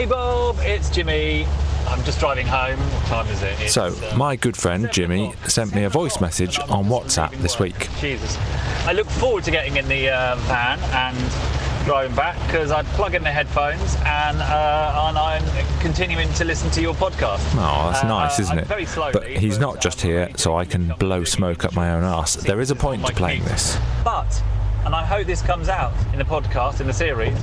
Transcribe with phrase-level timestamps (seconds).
[0.00, 1.44] Hey Bob, it's Jimmy.
[1.86, 2.78] I'm just driving home.
[2.78, 3.60] What time is it?
[3.60, 7.58] It's, So, uh, my good friend Jimmy sent me a voice message on WhatsApp this
[7.58, 7.86] week.
[8.00, 8.38] Jesus.
[8.86, 13.14] I look forward to getting in the uh, van and driving back because I'd plug
[13.14, 17.42] in the headphones and, uh, and I'm continuing to listen to your podcast.
[17.56, 18.66] Oh, that's Uh, nice, isn't it?
[18.68, 22.04] Very slowly, But he's not just here so I can blow smoke up my own
[22.04, 22.36] arse.
[22.36, 23.76] There is a point to playing this.
[24.02, 24.42] But,
[24.86, 27.36] and I hope this comes out in the podcast, in the series,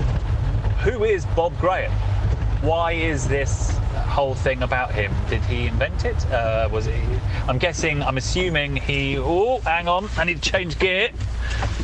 [0.81, 1.91] who is Bob Graham?
[2.61, 3.77] Why is this
[4.17, 5.13] whole thing about him?
[5.29, 6.25] Did he invent it?
[6.31, 6.95] Uh, was it?
[7.47, 9.15] I'm guessing, I'm assuming he.
[9.19, 11.09] Oh, hang on, I need to change gear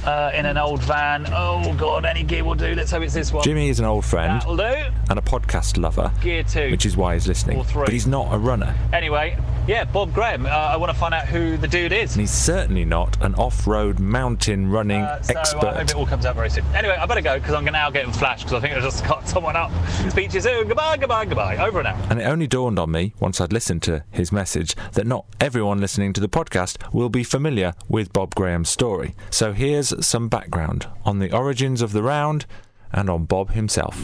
[0.03, 1.27] uh, in an old van.
[1.31, 2.73] Oh, God, any gear will do.
[2.73, 3.43] Let's hope it's this one.
[3.43, 4.63] Jimmy is an old friend That'll do.
[5.11, 6.71] and a podcast lover, Gear two.
[6.71, 7.57] which is why he's listening.
[7.59, 7.83] Or three.
[7.85, 8.75] But he's not a runner.
[8.91, 10.47] Anyway, yeah, Bob Graham.
[10.47, 12.13] Uh, I want to find out who the dude is.
[12.13, 15.81] And he's certainly not an off road mountain running Uh, so I hope expert.
[15.81, 16.65] it all comes out very soon.
[16.73, 18.81] Anyway, I better go because I'm going to now getting flashed because I think I
[18.81, 19.71] just got someone up.
[20.09, 20.67] Speeches soon.
[20.67, 21.57] Goodbye, goodbye, goodbye.
[21.57, 22.11] Over and out.
[22.11, 25.81] And it only dawned on me, once I'd listened to his message, that not everyone
[25.81, 29.13] listening to the podcast will be familiar with Bob Graham's story.
[29.29, 32.45] So here's some background on the origins of the round
[32.93, 34.01] and on Bob himself.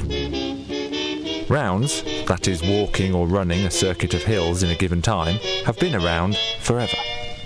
[1.50, 5.80] Rounds, that is walking or running a circuit of hills in a given time, have
[5.80, 6.98] been around forever.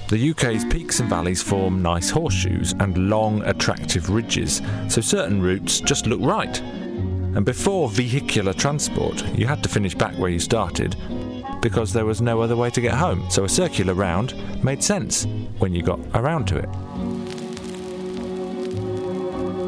[0.10, 5.80] The UK's peaks and valleys form nice horseshoes and long, attractive ridges, so certain routes
[5.82, 6.62] just look right.
[7.36, 10.96] And before vehicular transport, you had to finish back where you started
[11.62, 13.28] because there was no other way to get home.
[13.30, 15.26] So a circular round made sense
[15.58, 16.70] when you got around to it.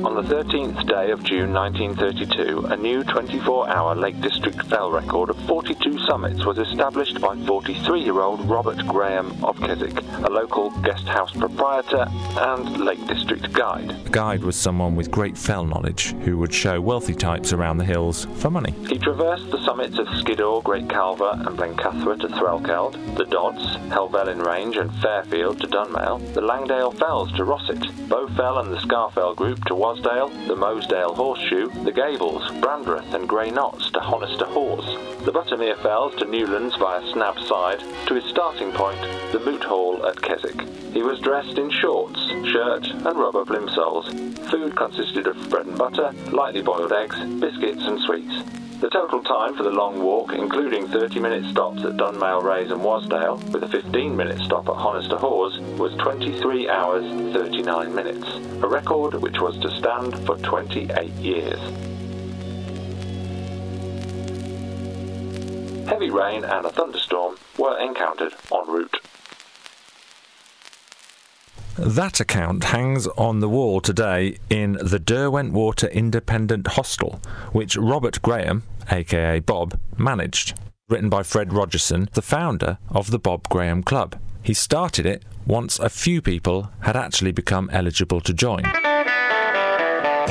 [0.05, 5.38] On the 13th day of June 1932, a new 24-hour Lake District fell record of
[5.47, 12.06] 42 summits was established by 43-year-old Robert Graham of Keswick, a local guest house proprietor
[12.38, 13.92] and Lake District guide.
[13.92, 17.86] A guide was someone with great fell knowledge who would show wealthy types around the
[17.86, 18.73] hills for money.
[18.88, 24.45] He traversed the summits of Skiddaw, Great Calva and Blencathra to Threlkeld, the Dodds, Helvellyn
[24.45, 29.64] Range and Fairfield to Dunmail, the Langdale Fells to Rossett, Bowfell and the Scafell Group
[29.66, 35.32] to Wasdale, the Mosedale Horseshoe, the Gables, Brandreth and Grey Knots to Honister Hause, the
[35.32, 39.00] Buttermere Fells to Newlands via Snab Side, to his starting point,
[39.32, 40.60] the Moot Hall at Keswick.
[40.92, 42.20] He was dressed in shorts,
[42.52, 44.11] shirt and rubber plimsolls.
[44.52, 48.44] Food consisted of bread and butter, lightly boiled eggs, biscuits and sweets.
[48.82, 52.82] The total time for the long walk, including 30 minute stops at Dunmail Raise and
[52.82, 58.28] Wasdale, with a 15 minute stop at Honister Hause, was 23 hours 39 minutes,
[58.61, 61.95] a record which was to stand for 28 years.
[65.88, 68.98] Heavy rain and a thunderstorm were encountered en route.
[71.78, 77.20] That account hangs on the wall today in the Derwentwater Independent Hostel,
[77.52, 80.54] which Robert Graham, aka Bob, managed.
[80.88, 84.17] Written by Fred Rogerson, the founder of the Bob Graham Club.
[84.42, 88.64] He started it once a few people had actually become eligible to join.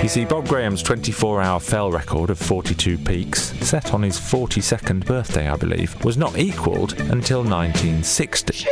[0.03, 5.06] You see, Bob Graham's 24 hour fell record of 42 peaks, set on his 42nd
[5.06, 8.66] birthday, I believe, was not equalled until 1960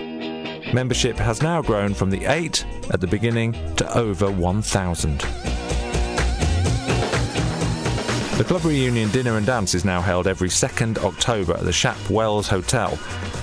[0.74, 5.57] Membership has now grown from the 8 at the beginning to over 1,000.
[8.38, 11.98] The club reunion dinner and dance is now held every second October at the Shap
[12.08, 12.96] Wells Hotel.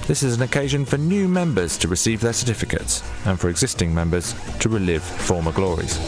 [0.07, 4.37] This is an occasion for new members to receive their certificates and for existing members
[4.61, 5.99] to relive former glories.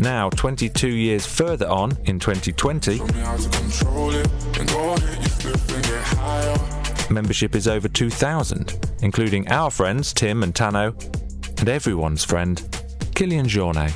[0.00, 4.28] Now, 22 years further on, in 2020, Show me how to control it.
[4.58, 7.12] And go hit your flip and get higher.
[7.12, 11.00] membership is over 2,000, including our friends Tim and Tano,
[11.58, 12.58] and everyone's friend,
[13.14, 13.92] Kilian Jornet.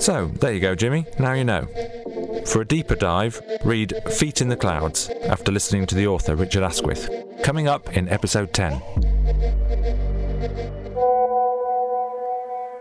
[0.00, 1.06] So, there you go, Jimmy.
[1.18, 1.66] Now you know.
[2.46, 6.62] For a deeper dive, read Feet in the Clouds after listening to the author Richard
[6.62, 7.08] Askwith.
[7.42, 8.82] Coming up in episode 10.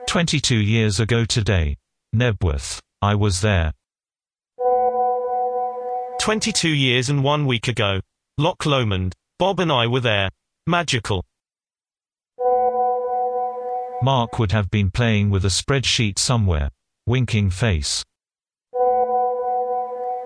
[0.08, 1.78] 22 years ago today.
[2.16, 2.80] Knebworth.
[3.02, 3.72] I was there.
[6.20, 8.00] 22 years and one week ago.
[8.38, 9.14] Loch Lomond.
[9.40, 10.30] Bob and I were there.
[10.68, 11.26] Magical.
[14.02, 16.70] Mark would have been playing with a spreadsheet somewhere.
[17.06, 18.04] Winking face.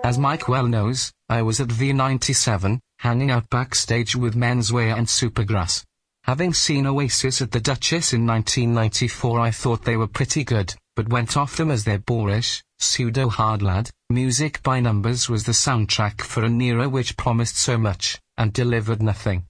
[0.04, 5.84] As Mike well knows, I was at V97, hanging out backstage with Menswear and Supergrass.
[6.24, 11.08] Having seen Oasis at the Duchess in 1994 I thought they were pretty good, but
[11.08, 16.20] went off them as their boorish, pseudo hard lad, music by numbers was the soundtrack
[16.20, 19.47] for an era which promised so much, and delivered nothing.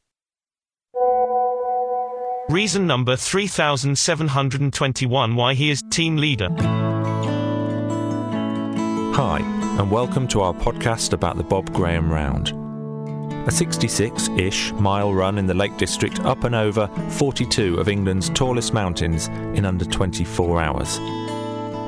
[2.49, 6.49] Reason number 3721 why he is team leader.
[9.13, 9.41] Hi,
[9.79, 12.55] and welcome to our podcast about the Bob Graham Round.
[13.47, 18.31] A 66 ish mile run in the Lake District up and over 42 of England's
[18.31, 20.99] tallest mountains in under 24 hours.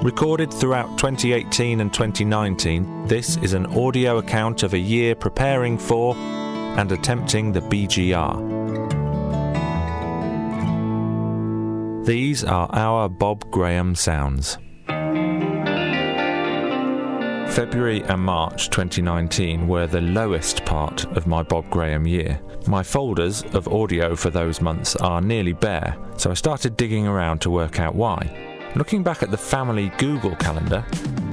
[0.04, 6.14] Recorded throughout 2018 and 2019, this is an audio account of a year preparing for
[6.16, 8.59] and attempting the BGR.
[12.10, 14.58] These are our Bob Graham sounds.
[17.54, 22.40] February and March 2019 were the lowest part of my Bob Graham year.
[22.66, 27.42] My folders of audio for those months are nearly bare, so I started digging around
[27.42, 28.49] to work out why.
[28.76, 30.84] Looking back at the family Google calendar,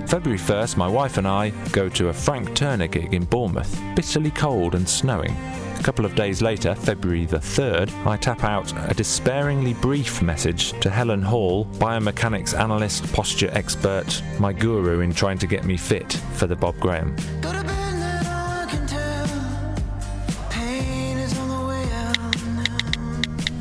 [0.07, 4.31] February 1st, my wife and I go to a Frank Turner gig in Bournemouth, bitterly
[4.31, 5.37] cold and snowing.
[5.79, 10.71] A couple of days later, February the 3rd, I tap out a despairingly brief message
[10.81, 16.13] to Helen Hall, biomechanics analyst, posture expert, my guru in trying to get me fit
[16.33, 17.15] for the Bob Graham.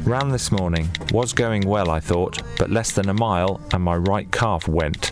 [0.07, 3.97] Ran this morning, was going well, I thought, but less than a mile and my
[3.97, 5.11] right calf went.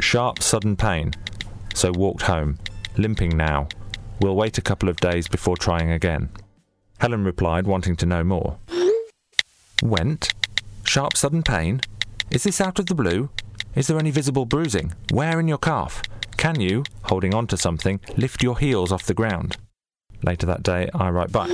[0.00, 1.12] Sharp, sudden pain.
[1.74, 2.58] So walked home,
[2.98, 3.68] limping now.
[4.20, 6.28] We'll wait a couple of days before trying again.
[6.98, 8.58] Helen replied, wanting to know more.
[9.82, 10.34] Went?
[10.84, 11.80] Sharp, sudden pain?
[12.30, 13.30] Is this out of the blue?
[13.74, 14.92] Is there any visible bruising?
[15.10, 16.02] Where in your calf?
[16.36, 19.56] Can you, holding on to something, lift your heels off the ground?
[20.22, 21.48] Later that day, I write back.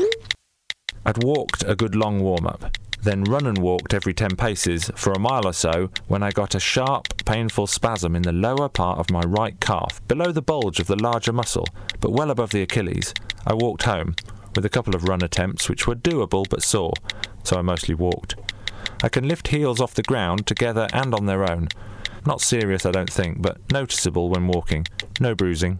[1.04, 5.12] I'd walked a good long warm up, then run and walked every 10 paces for
[5.12, 8.98] a mile or so when I got a sharp, painful spasm in the lower part
[8.98, 11.66] of my right calf, below the bulge of the larger muscle,
[12.00, 13.14] but well above the Achilles.
[13.46, 14.14] I walked home,
[14.54, 16.92] with a couple of run attempts which were doable but sore,
[17.44, 18.36] so I mostly walked.
[19.02, 21.68] I can lift heels off the ground together and on their own.
[22.26, 24.86] Not serious, I don't think, but noticeable when walking.
[25.18, 25.78] No bruising.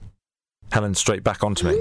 [0.73, 1.81] Helen straight back onto me.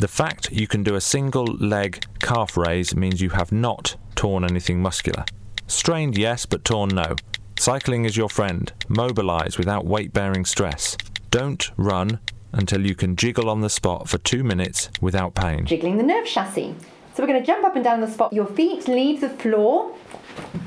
[0.00, 4.44] The fact you can do a single leg calf raise means you have not torn
[4.44, 5.26] anything muscular.
[5.66, 7.16] Strained, yes, but torn, no.
[7.58, 8.72] Cycling is your friend.
[8.88, 10.96] Mobilise without weight bearing stress.
[11.30, 12.18] Don't run
[12.50, 15.66] until you can jiggle on the spot for two minutes without pain.
[15.66, 16.74] jiggling the nerve chassis.
[17.14, 18.32] So we're going to jump up and down the spot.
[18.32, 19.94] Your feet leave the floor,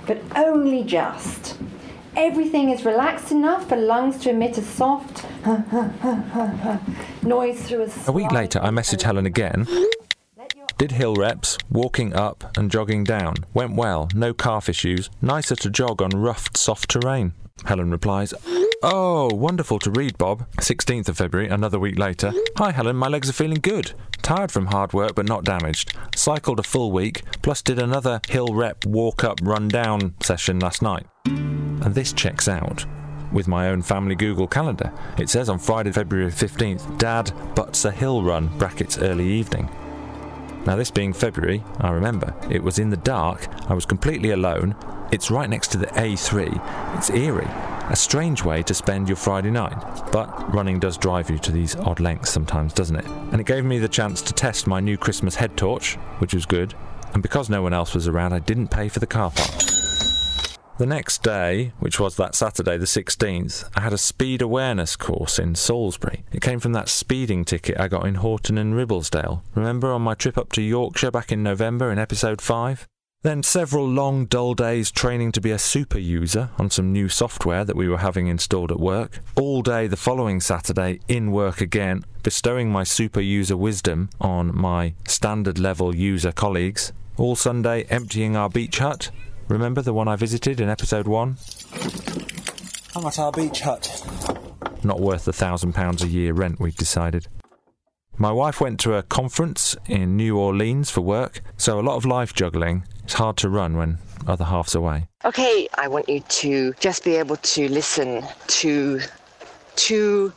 [0.05, 1.57] but only just.
[2.15, 5.25] Everything is relaxed enough for lungs to emit a soft
[7.23, 7.89] noise through a.
[8.07, 9.67] A week later, I message Helen again.
[10.77, 13.35] Did hill reps, walking up and jogging down.
[13.53, 15.09] Went well, no calf issues.
[15.21, 17.33] Nicer to jog on rough, soft terrain.
[17.65, 18.33] Helen replies,
[18.83, 20.45] Oh, wonderful to read, Bob.
[20.57, 22.33] 16th of February, another week later.
[22.57, 23.93] Hi, Helen, my legs are feeling good.
[24.23, 25.97] Tired from hard work, but not damaged.
[26.15, 30.81] Cycled a full week, plus did another hill rep, walk up, run down session last
[30.81, 31.05] night.
[31.25, 32.85] And this checks out
[33.33, 34.93] with my own family Google calendar.
[35.17, 39.69] It says on Friday, February 15th, Dad butts a hill run, brackets early evening.
[40.65, 44.75] Now, this being February, I remember, it was in the dark, I was completely alone.
[45.11, 46.97] It's right next to the A3.
[46.97, 47.47] It's eerie.
[47.89, 49.77] A strange way to spend your Friday night.
[50.13, 53.05] But running does drive you to these odd lengths sometimes, doesn't it?
[53.31, 56.45] And it gave me the chance to test my new Christmas head torch, which was
[56.45, 56.73] good.
[57.13, 59.82] And because no one else was around, I didn't pay for the car park.
[60.79, 65.37] The next day, which was that Saturday, the 16th, I had a speed awareness course
[65.37, 66.23] in Salisbury.
[66.31, 69.43] It came from that speeding ticket I got in Horton and Ribblesdale.
[69.53, 72.87] Remember on my trip up to Yorkshire back in November in episode 5?
[73.21, 77.63] Then several long, dull days training to be a super user on some new software
[77.63, 79.19] that we were having installed at work.
[79.35, 84.95] All day the following Saturday in work again, bestowing my super user wisdom on my
[85.07, 86.93] standard level user colleagues.
[87.15, 89.11] All Sunday emptying our beach hut.
[89.47, 91.37] Remember the one I visited in episode 1?
[92.95, 94.01] I'm at our beach hut.
[94.83, 97.27] Not worth the thousand pounds a year rent, we'd decided.
[98.17, 102.05] My wife went to a conference in New Orleans for work, so a lot of
[102.05, 102.85] life juggling.
[103.03, 103.97] It's hard to run when
[104.27, 105.07] other half's away.
[105.25, 109.01] Okay, I want you to just be able to listen to
[109.75, 110.31] two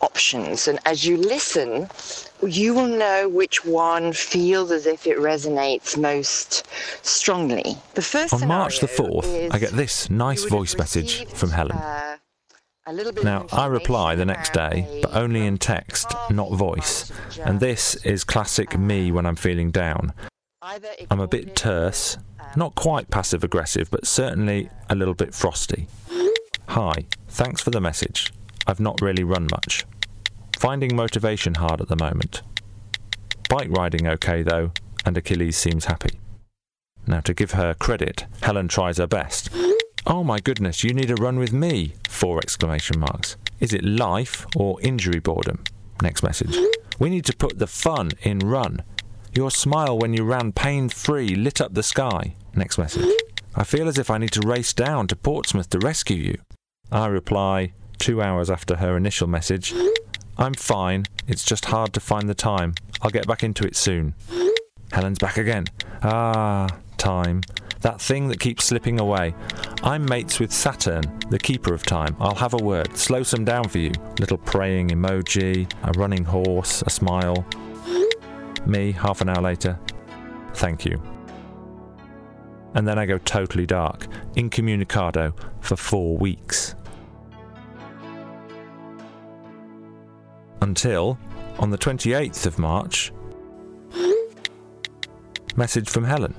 [0.00, 0.68] options.
[0.68, 1.88] And as you listen,
[2.42, 6.66] you will know which one feels as if it resonates most
[7.04, 7.76] strongly.
[7.94, 11.76] The first On March the 4th, I get this nice voice message from Helen.
[11.76, 12.16] uh,
[12.86, 17.12] a little bit Now, I reply the next day, but only in text, not voice.
[17.44, 20.12] And this is classic me when I'm feeling down.
[20.62, 22.16] I'm a bit terse,
[22.56, 25.86] not quite passive aggressive, but certainly a little bit frosty.
[26.68, 26.92] Hi,
[27.28, 28.32] thanks for the message.
[28.66, 29.84] I've not really run much.
[30.60, 32.42] Finding motivation hard at the moment.
[33.48, 34.72] Bike riding okay though,
[35.06, 36.20] and Achilles seems happy.
[37.06, 39.48] Now, to give her credit, Helen tries her best.
[40.06, 41.94] Oh my goodness, you need a run with me!
[42.10, 43.38] Four exclamation marks.
[43.58, 45.64] Is it life or injury boredom?
[46.02, 46.54] Next message.
[46.98, 48.82] We need to put the fun in run.
[49.34, 52.36] Your smile when you ran pain free lit up the sky.
[52.54, 53.08] Next message.
[53.54, 56.38] I feel as if I need to race down to Portsmouth to rescue you.
[56.92, 59.72] I reply, two hours after her initial message.
[60.40, 62.74] I'm fine, it's just hard to find the time.
[63.02, 64.14] I'll get back into it soon.
[64.90, 65.66] Helen's back again.
[66.02, 66.66] Ah,
[66.96, 67.42] time.
[67.82, 69.34] That thing that keeps slipping away.
[69.82, 72.16] I'm mates with Saturn, the keeper of time.
[72.18, 72.96] I'll have a word.
[72.96, 73.92] Slow some down for you.
[74.18, 77.44] Little praying emoji, a running horse, a smile.
[78.64, 79.78] Me, half an hour later.
[80.54, 81.02] Thank you.
[82.74, 84.06] And then I go totally dark,
[84.36, 86.74] incommunicado, for four weeks.
[90.62, 91.18] Until,
[91.58, 93.12] on the 28th of March,
[95.56, 96.34] message from Helen.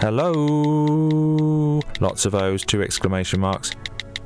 [0.00, 1.80] Hello!
[2.00, 3.72] Lots of O's, two exclamation marks.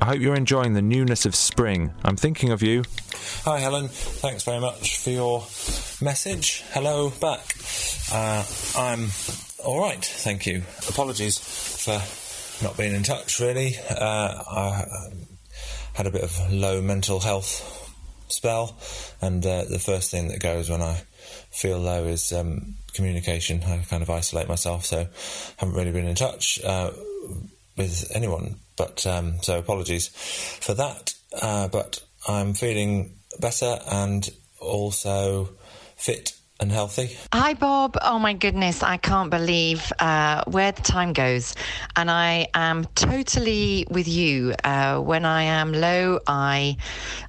[0.01, 1.93] I hope you're enjoying the newness of spring.
[2.05, 2.85] I'm thinking of you.
[3.45, 3.89] Hi, Helen.
[3.89, 5.41] Thanks very much for your
[6.01, 6.65] message.
[6.73, 7.45] Hello back.
[8.13, 8.45] Uh,
[8.77, 9.09] I'm
[9.65, 10.63] all right, thank you.
[10.89, 12.01] Apologies for
[12.65, 13.77] not being in touch, really.
[13.91, 15.27] Uh, I um,
[15.95, 17.88] had a bit of low mental health
[18.33, 18.77] spell,
[19.21, 21.03] and uh, the first thing that goes when I
[21.51, 23.63] feel low is um, communication.
[23.63, 25.07] I kind of isolate myself, so
[25.57, 26.91] haven't really been in touch uh,
[27.77, 28.57] with anyone.
[28.77, 30.09] But um, so apologies
[30.61, 31.15] for that.
[31.41, 34.29] Uh, but I'm feeling better and
[34.61, 35.51] also
[35.97, 37.17] fit and healthy.
[37.33, 37.97] Hi, Bob.
[38.03, 41.55] Oh my goodness, I can't believe uh, where the time goes.
[41.97, 44.55] And I am totally with you.
[44.65, 46.77] Uh, when I am low, I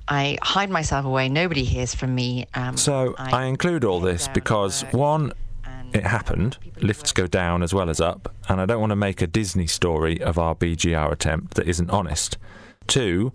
[0.08, 1.30] I hide myself away.
[1.30, 2.48] Nobody hears from me.
[2.56, 5.34] Um, So I include all this because one,
[5.94, 9.22] it happened, lifts go down as well as up, and I don't want to make
[9.22, 12.38] a Disney story of our BGR attempt that isn't honest.
[12.88, 13.32] Two,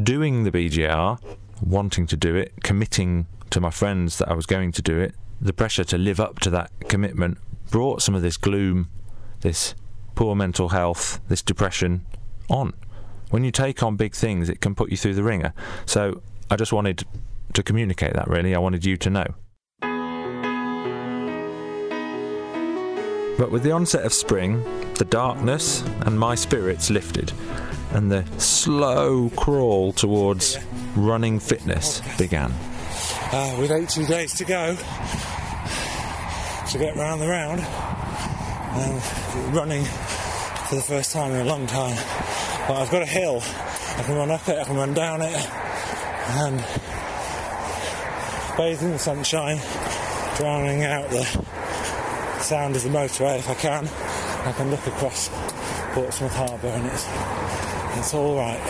[0.00, 1.20] doing the BGR,
[1.60, 5.14] wanting to do it, committing to my friends that I was going to do it,
[5.42, 7.36] the pressure to live up to that commitment
[7.70, 8.88] brought some of this gloom,
[9.40, 9.74] this
[10.14, 12.06] poor mental health, this depression
[12.48, 12.72] on.
[13.30, 15.52] When you take on big things, it can put you through the ringer.
[15.84, 17.04] So I just wanted
[17.54, 18.54] to communicate that, really.
[18.54, 19.26] I wanted you to know.
[23.38, 24.62] But with the onset of spring,
[24.94, 27.32] the darkness and my spirits lifted,
[27.92, 30.58] and the slow crawl towards
[30.94, 32.52] running fitness began.
[33.34, 34.76] Uh, with 80 days to go
[36.72, 39.84] to get round the round, and running
[40.68, 41.96] for the first time in a long time.
[42.68, 43.40] But I've got a hill.
[43.42, 46.58] I can run up it, I can run down it, and
[48.58, 49.58] bathe in the sunshine,
[50.36, 51.24] drowning out the
[52.42, 53.88] sound of the motorway if I can.
[54.46, 55.30] I can look across
[55.94, 57.08] Portsmouth Harbour, and it's
[57.98, 58.60] it's all right.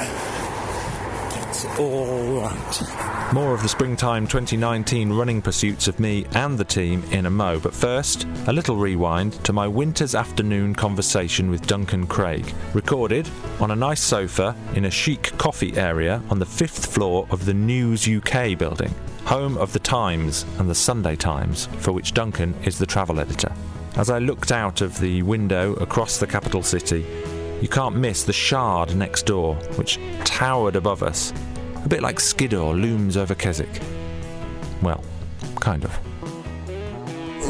[1.50, 3.21] It's all right.
[3.32, 7.58] More of the springtime 2019 running pursuits of me and the team in a mo.
[7.58, 13.26] But first, a little rewind to my winter's afternoon conversation with Duncan Craig, recorded
[13.58, 17.54] on a nice sofa in a chic coffee area on the fifth floor of the
[17.54, 22.78] News UK building, home of the Times and the Sunday Times, for which Duncan is
[22.78, 23.50] the travel editor.
[23.96, 27.06] As I looked out of the window across the capital city,
[27.62, 31.32] you can't miss the Shard next door, which towered above us,
[31.84, 33.80] a bit like Skiddaw looms over Keswick.
[34.82, 35.02] Well,
[35.60, 36.11] kind of.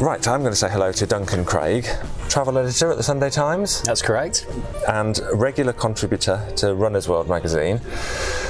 [0.03, 1.87] Right, I'm going to say hello to Duncan Craig,
[2.27, 3.81] travel editor at the Sunday Times.
[3.83, 4.45] That's correct.
[4.89, 7.79] And regular contributor to Runner's World magazine.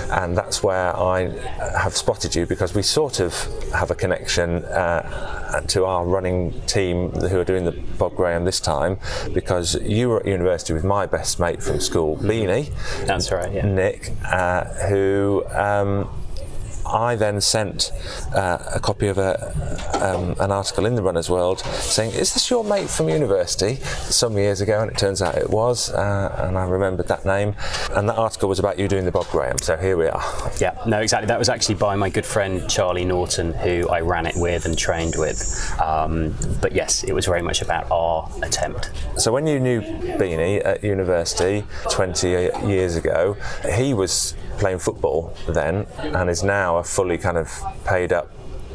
[0.10, 1.30] And that's where I
[1.78, 3.36] have spotted you because we sort of
[3.72, 8.60] have a connection uh, to our running team who are doing the Bob Graham this
[8.60, 8.98] time
[9.32, 12.74] because you were at university with my best mate from school, Beanie.
[13.06, 13.64] That's right, yeah.
[13.68, 15.46] Nick, uh, who.
[15.52, 16.10] Um,
[16.86, 17.92] I then sent
[18.34, 19.54] uh, a copy of a,
[20.02, 23.76] um, an article in the Runner's World saying, "Is this your mate from university?"
[24.10, 27.56] Some years ago, and it turns out it was, uh, and I remembered that name.
[27.92, 29.58] And that article was about you doing the Bob Graham.
[29.60, 30.52] So here we are.
[30.60, 31.28] Yeah, no, exactly.
[31.28, 34.78] That was actually by my good friend Charlie Norton, who I ran it with and
[34.78, 35.42] trained with.
[35.82, 38.92] Um, but yes, it was very much about our attempt.
[39.18, 42.30] So when you knew Beanie at university 20
[42.68, 43.38] years ago,
[43.76, 47.50] he was playing football then and is now a fully kind of
[47.86, 48.30] paid up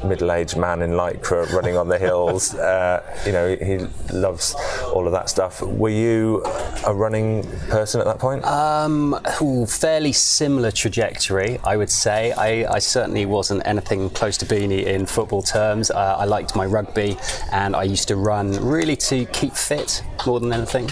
[0.05, 3.79] middle-aged man in lycra running on the hills uh, you know he
[4.13, 4.55] loves
[4.93, 6.43] all of that stuff were you
[6.87, 12.33] a running person at that point Um, ooh, fairly similar trajectory, I would say.
[12.33, 15.91] I, I certainly wasn't anything close to Beanie in football terms.
[15.91, 17.17] Uh, I liked my rugby,
[17.53, 20.89] and I used to run really to keep fit more than anything.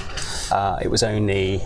[0.51, 1.57] Uh, it was only,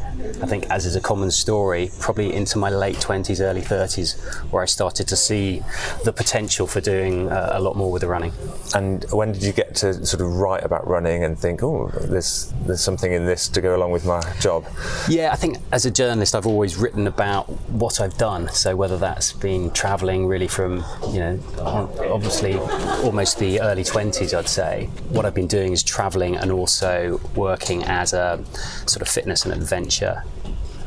[0.42, 4.18] I think, as is a common story, probably into my late 20s, early 30s,
[4.50, 5.62] where I started to see
[6.04, 8.32] the potential for doing uh, a lot more with the running.
[8.75, 12.52] and when did you get to sort of write about running and think oh there's
[12.66, 14.64] there's something in this to go along with my job
[15.08, 18.49] Yeah, I think as a journalist, I've always written about what I've done.
[18.50, 22.58] So whether that's been travelling really from, you know, obviously
[23.04, 24.87] almost the early 20s, I'd say.
[25.10, 28.44] What I've been doing is travelling and also working as a
[28.87, 30.22] sort of fitness and adventure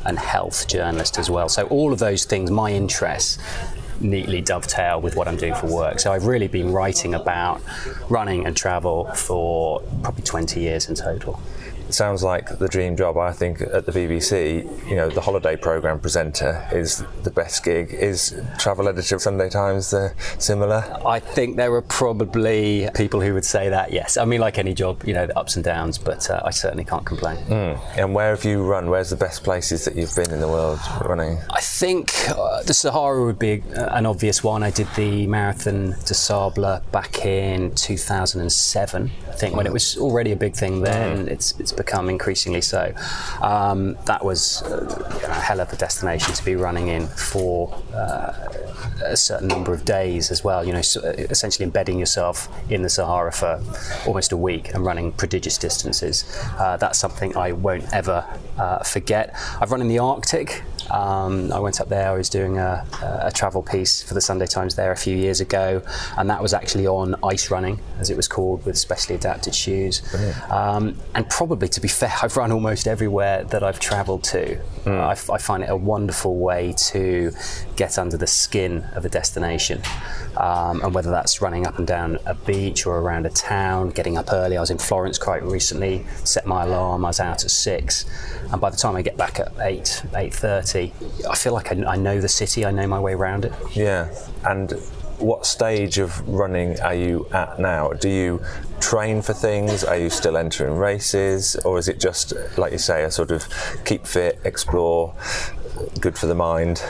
[0.06, 1.50] and health journalist as well.
[1.50, 3.38] So all of those things, my interests
[4.04, 6.00] neatly dovetail with what I'm doing for work.
[6.00, 7.62] So I've really been writing about
[8.10, 11.42] running and travel for probably 20 years in total.
[11.94, 13.18] Sounds like the dream job.
[13.18, 17.94] I think at the BBC, you know, the holiday program presenter is the best gig.
[17.94, 20.84] Is travel editor of Sunday Times the similar?
[21.06, 24.18] I think there are probably people who would say that, yes.
[24.18, 26.84] I mean, like any job, you know, the ups and downs, but uh, I certainly
[26.84, 27.38] can't complain.
[27.46, 27.80] Mm.
[27.96, 28.90] And where have you run?
[28.90, 31.38] Where's the best places that you've been in the world running?
[31.52, 34.64] I think uh, the Sahara would be uh, an obvious one.
[34.64, 39.12] I did the Marathon de Sable back in 2007.
[39.28, 42.94] I think when it was already a big thing then, it's it's become increasingly so.
[43.42, 48.32] Um, that was uh, a hell of a destination to be running in for uh,
[49.04, 50.66] a certain number of days as well.
[50.66, 53.62] You know, so essentially embedding yourself in the Sahara for
[54.08, 56.26] almost a week and running prodigious distances.
[56.58, 58.26] Uh, that's something I won't ever
[58.58, 59.36] uh, forget.
[59.60, 60.64] I've run in the Arctic.
[60.94, 62.10] Um, I went up there.
[62.10, 62.86] I was doing a,
[63.24, 65.82] a travel piece for the Sunday Times there a few years ago,
[66.18, 70.02] and that was actually on ice running, as it was called, with specially adapted shoes.
[70.52, 74.60] Um, and probably, to be fair, I've run almost everywhere that I've travelled to.
[74.86, 77.32] I, f- I find it a wonderful way to
[77.76, 79.82] get under the skin of a destination,
[80.38, 84.18] um, and whether that's running up and down a beach or around a town, getting
[84.18, 84.58] up early.
[84.58, 86.06] I was in Florence quite recently.
[86.24, 87.06] Set my alarm.
[87.06, 88.06] I was out at six,
[88.52, 90.83] and by the time I get back at eight, eight thirty,
[91.30, 92.66] I feel like I, I know the city.
[92.66, 93.54] I know my way around it.
[93.74, 94.14] Yeah.
[94.44, 94.72] And
[95.20, 97.94] what stage of running are you at now?
[97.94, 98.42] Do you
[98.82, 99.84] train for things?
[99.84, 101.56] Are you still entering races?
[101.58, 103.48] Or is it just, like you say, a sort of
[103.86, 105.14] keep fit, explore,
[106.00, 106.84] good for the mind?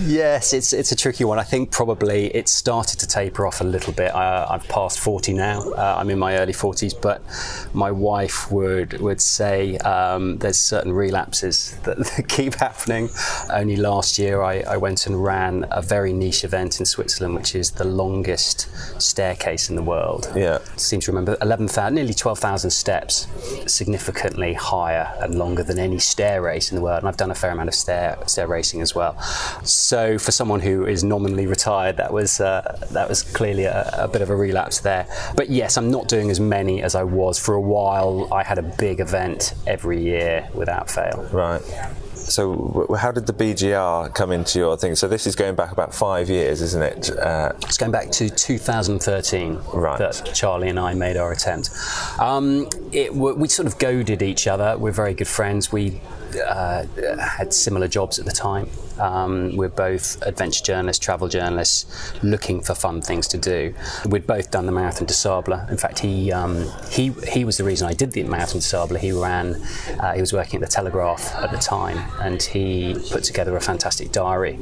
[0.00, 1.38] Yes, it's it's a tricky one.
[1.38, 4.14] I think probably it started to taper off a little bit.
[4.14, 5.60] I, I've passed 40 now.
[5.70, 7.22] Uh, I'm in my early 40s, but
[7.72, 13.08] my wife would would say um, there's certain relapses that, that keep happening.
[13.50, 17.54] Only last year, I, I went and ran a very niche event in Switzerland, which
[17.54, 18.68] is the longest
[19.00, 20.30] staircase in the world.
[20.34, 20.58] Yeah.
[20.76, 23.28] seem to remember 11,000, nearly 12,000 steps,
[23.66, 26.98] significantly higher and longer than any stair race in the world.
[26.98, 29.20] And I've done a fair amount of stair stair racing as well.
[29.62, 34.08] So for someone who is nominally retired, that was uh, that was clearly a, a
[34.08, 35.06] bit of a relapse there.
[35.36, 38.32] But yes, I'm not doing as many as I was for a while.
[38.32, 41.28] I had a big event every year without fail.
[41.32, 41.62] Right.
[42.14, 44.94] so how did the BGR come into your thing?
[44.96, 47.10] So this is going back about five years, isn't it?
[47.18, 49.98] Uh, It's going back to 2013 Right.
[49.98, 51.70] that Charlie and I made our attempt.
[52.18, 54.76] Um, it, we sort of goaded each other.
[54.78, 55.70] We're very good friends.
[55.72, 56.00] We
[56.36, 56.86] uh,
[57.18, 58.68] had similar jobs at the time.
[58.98, 63.74] Um, we're both adventure journalists, travel journalists, looking for fun things to do.
[64.06, 65.54] We'd both done the Marathon de Sable.
[65.68, 68.96] In fact, he um, he he was the reason I did the Marathon de Sable.
[68.96, 69.56] He ran.
[69.98, 73.60] Uh, he was working at the Telegraph at the time, and he put together a
[73.60, 74.58] fantastic diary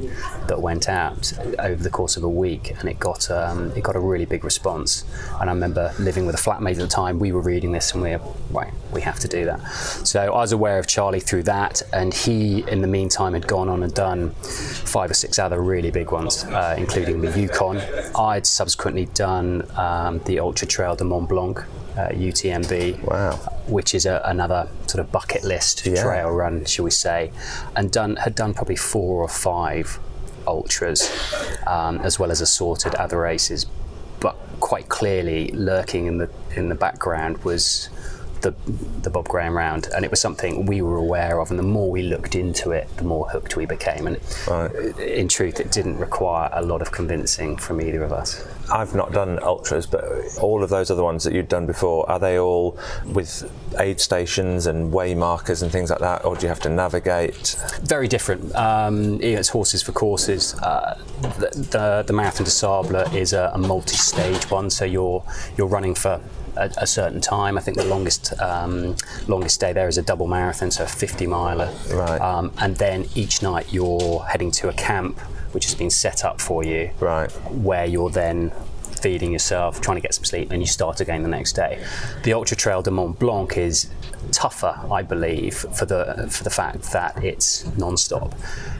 [0.47, 3.95] that went out over the course of a week, and it got um, it got
[3.95, 5.05] a really big response.
[5.39, 7.19] And I remember living with a flatmate at the time.
[7.19, 8.73] We were reading this, and we were right.
[8.91, 9.61] We have to do that.
[10.03, 11.62] So I was aware of Charlie through that,
[11.93, 15.91] and he, in the meantime, had gone on and done five or six other really
[15.91, 17.77] big ones, uh, including the Yukon.
[18.15, 21.59] I'd subsequently done um, the Ultra Trail de Mont Blanc,
[21.97, 23.03] uh, UTMB.
[23.03, 23.35] Wow.
[23.67, 26.03] Which is a, another sort of bucket list Yeah.
[26.03, 27.31] trail run, shall we say,
[27.75, 29.99] and done had done probably four or five
[30.45, 31.09] ultras,
[31.67, 33.65] um, as well as assorted other races.
[34.19, 37.89] But quite clearly, lurking in the in the background was
[38.43, 38.53] the
[39.01, 41.49] the Bob Graham round, and it was something we were aware of.
[41.49, 44.07] And the more we looked into it, the more hooked we became.
[44.07, 44.17] And
[44.99, 48.45] in truth, it didn't require a lot of convincing from either of us.
[48.71, 50.03] I've not done ultras, but
[50.39, 54.67] all of those other ones that you'd done before, are they all with aid stations
[54.67, 57.57] and way markers and things like that, or do you have to navigate?
[57.81, 58.55] Very different.
[58.55, 60.53] Um, it's horses for courses.
[60.55, 65.23] Uh, the, the, the Marathon de Sable is a, a multi-stage one, so you're
[65.57, 66.21] you're running for
[66.55, 67.57] a, a certain time.
[67.57, 68.95] I think the longest um,
[69.27, 71.73] longest day there is a double marathon, so a 50 miler.
[71.91, 72.19] Right.
[72.21, 75.19] Um, and then each night you're heading to a camp
[75.51, 76.89] which has been set up for you.
[76.99, 77.29] Right.
[77.51, 78.51] Where you're then
[79.01, 81.83] feeding yourself, trying to get some sleep, and you start again the next day.
[82.23, 83.89] The Ultra Trail de Mont Blanc is
[84.31, 88.33] tougher, I believe, for the for the fact that it's non-stop.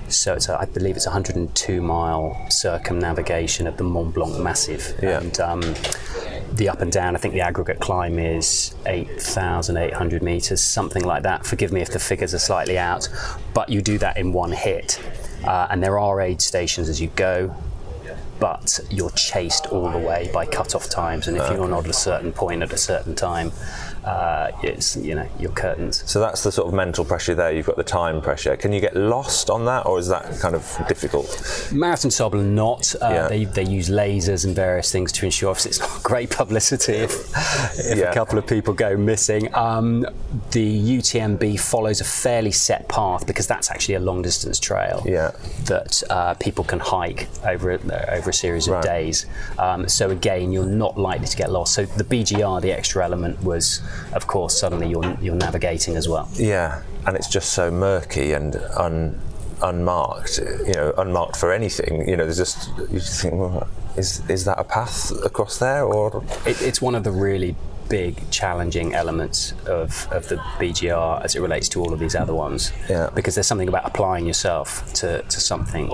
[0.08, 4.94] So it's a, I believe it's a 102 mile circumnavigation of the Mont Blanc Massif,
[5.02, 5.20] Yeah.
[5.20, 5.62] and um,
[6.58, 7.16] the up and down.
[7.16, 11.46] I think the aggregate climb is 8,800 meters, something like that.
[11.46, 13.10] Forgive me if the figures are slightly out,
[13.54, 15.02] but you do that in one hit.
[15.44, 17.54] Uh, and there are aid stations as you go,
[18.40, 21.28] but you're chased all the way by cut-off times.
[21.28, 23.52] And if you're not at a certain point at a certain time,
[24.06, 26.04] uh, it's you know your curtains.
[26.10, 27.52] So that's the sort of mental pressure there.
[27.52, 28.56] You've got the time pressure.
[28.58, 31.28] Can you get lost on that, or is that kind of difficult?
[31.72, 32.94] Marathon Sable not.
[33.02, 33.28] Uh, Yeah.
[33.28, 37.14] they, they use lasers and various things to ensure obviously it's not great publicity if,
[37.80, 38.12] if Yeah.
[38.12, 39.54] a couple of people go missing.
[39.56, 40.06] Um,
[40.52, 45.32] the UTMB follows a fairly set path because that's actually a long distance trail Yeah.
[45.66, 48.84] that uh, people can hike over a, over a series of Right.
[48.84, 49.26] days.
[49.60, 51.74] Um, so again, you're not likely to get lost.
[51.74, 53.82] So the BGR, the extra element was,
[54.14, 56.30] of course, suddenly you're you're navigating as well.
[56.34, 59.20] Yeah, and it's just so murky and un,
[59.62, 60.40] unmarked.
[60.68, 62.08] You know, unmarked for anything.
[62.08, 65.84] You know, there's just you just think, well, is is that a path across there,
[65.84, 67.56] or It, it's one of the really
[67.94, 72.34] big, challenging elements of, of the BGR as it relates to all of these other
[72.34, 72.72] ones.
[72.90, 73.12] Yeah.
[73.14, 75.92] Because there's something about applying yourself to, to something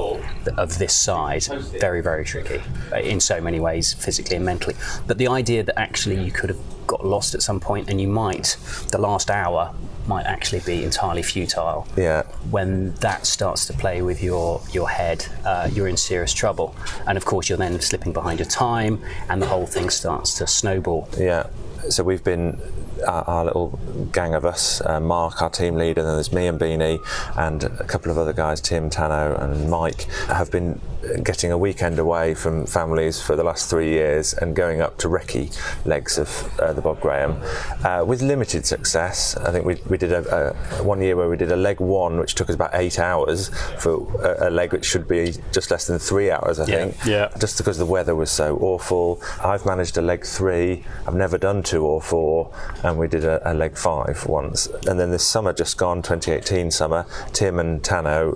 [0.57, 2.61] of this size, very, very tricky
[2.93, 4.77] uh, in so many ways, physically and mentally.
[5.07, 8.07] But the idea that actually you could have got lost at some point and you
[8.07, 8.55] might,
[8.91, 9.75] the last hour
[10.07, 15.25] might actually be entirely futile yeah, when that starts to play with your your head,
[15.45, 16.73] uh, you're in serious trouble.
[17.05, 20.47] And of course, you're then slipping behind your time, and the whole thing starts to
[20.47, 21.09] snowball.
[21.17, 21.47] yeah.
[21.87, 22.59] So we've been
[23.07, 23.79] our, our little
[24.11, 26.99] gang of us, uh, Mark, our team leader, and then there's me and Beanie,
[27.37, 30.79] and a couple of other guys, Tim, Tano, and Mike, have been
[31.23, 35.07] getting a weekend away from families for the last three years and going up to
[35.07, 37.41] recce legs of uh, the Bob Graham
[37.85, 39.35] uh, with limited success.
[39.37, 42.19] I think we, we did a, a one year where we did a leg one,
[42.19, 45.87] which took us about eight hours for a, a leg which should be just less
[45.87, 47.05] than three hours, I Yeah, think.
[47.05, 47.29] yeah.
[47.39, 49.21] Just because the weather was so awful.
[49.43, 50.83] I've managed a leg three.
[51.07, 52.51] I've never done two or four,
[52.83, 54.67] and we did a, a leg five once.
[54.87, 58.35] And then this summer, just gone, 2018 summer, Tim and Tano,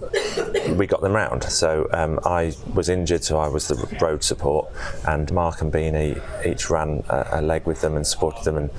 [0.77, 1.43] we got them round.
[1.43, 4.71] So um, I was injured, so I was the road support,
[5.07, 8.69] and Mark and Beanie each ran a, a leg with them and supported them and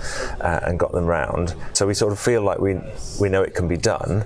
[0.41, 1.55] uh, and got them round.
[1.73, 2.79] So we sort of feel like we
[3.21, 4.25] we know it can be done,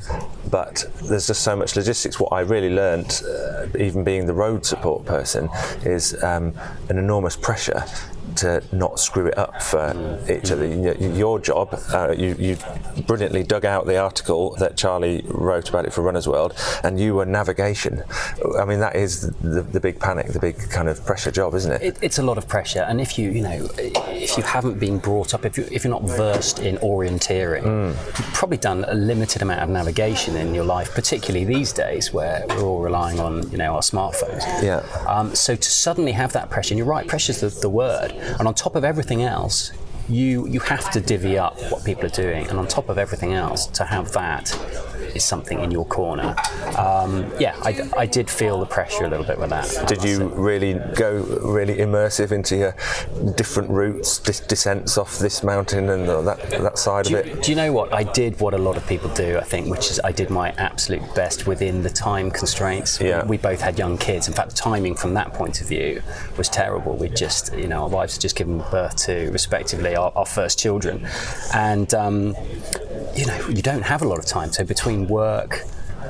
[0.50, 2.18] but there's just so much logistics.
[2.20, 5.48] What I really learnt, uh, even being the road support person,
[5.84, 6.54] is um,
[6.88, 7.84] an enormous pressure
[8.38, 9.90] to not screw it up for
[10.31, 10.66] each other.
[10.68, 12.57] Y- Your job, uh, you, you
[13.07, 17.14] brilliantly dug out the article that Charlie wrote about it for Runner's World, and you
[17.14, 18.03] were navigation.
[18.59, 21.72] I mean, that is the, the big panic, the big kind of pressure job, isn't
[21.72, 21.83] it?
[21.83, 24.98] It, it's a lot of pressure, and if you, you know, if you haven't been
[24.98, 29.42] brought up, if, you, if you're not versed in orienteering, you've probably done a limited
[29.42, 33.59] amount of navigation in your life, particularly these days where we're all relying on you
[33.59, 34.42] know our smartphones.
[34.62, 34.79] Yeah.
[35.09, 38.48] Um, so to suddenly have that pressure, and you're right, pressure's the, the word, and
[38.48, 39.72] on top of everything else,
[40.08, 43.32] you you have to divvy up what people are doing, and on top of everything
[43.34, 44.52] else, to have that
[45.14, 46.35] is something in your corner.
[46.77, 49.87] Um, yeah, I, I did feel the pressure a little bit with that.
[49.87, 52.77] Did you really go really immersive into your
[53.35, 57.42] different routes, dis- descents off this mountain and that that side do of you, it?
[57.42, 58.40] do you know what I did?
[58.40, 61.47] What a lot of people do, I think, which is I did my absolute best
[61.47, 63.01] within the time constraints.
[63.01, 63.23] Yeah.
[63.23, 64.29] We, we both had young kids.
[64.29, 66.03] In fact, the timing from that point of view
[66.37, 66.97] was terrible.
[66.97, 70.59] We just, you know, our wives had just given birth to, respectively, our, our first
[70.59, 71.07] children,
[71.55, 72.35] and um,
[73.14, 74.53] you know, you don't have a lot of time.
[74.53, 75.62] So between work.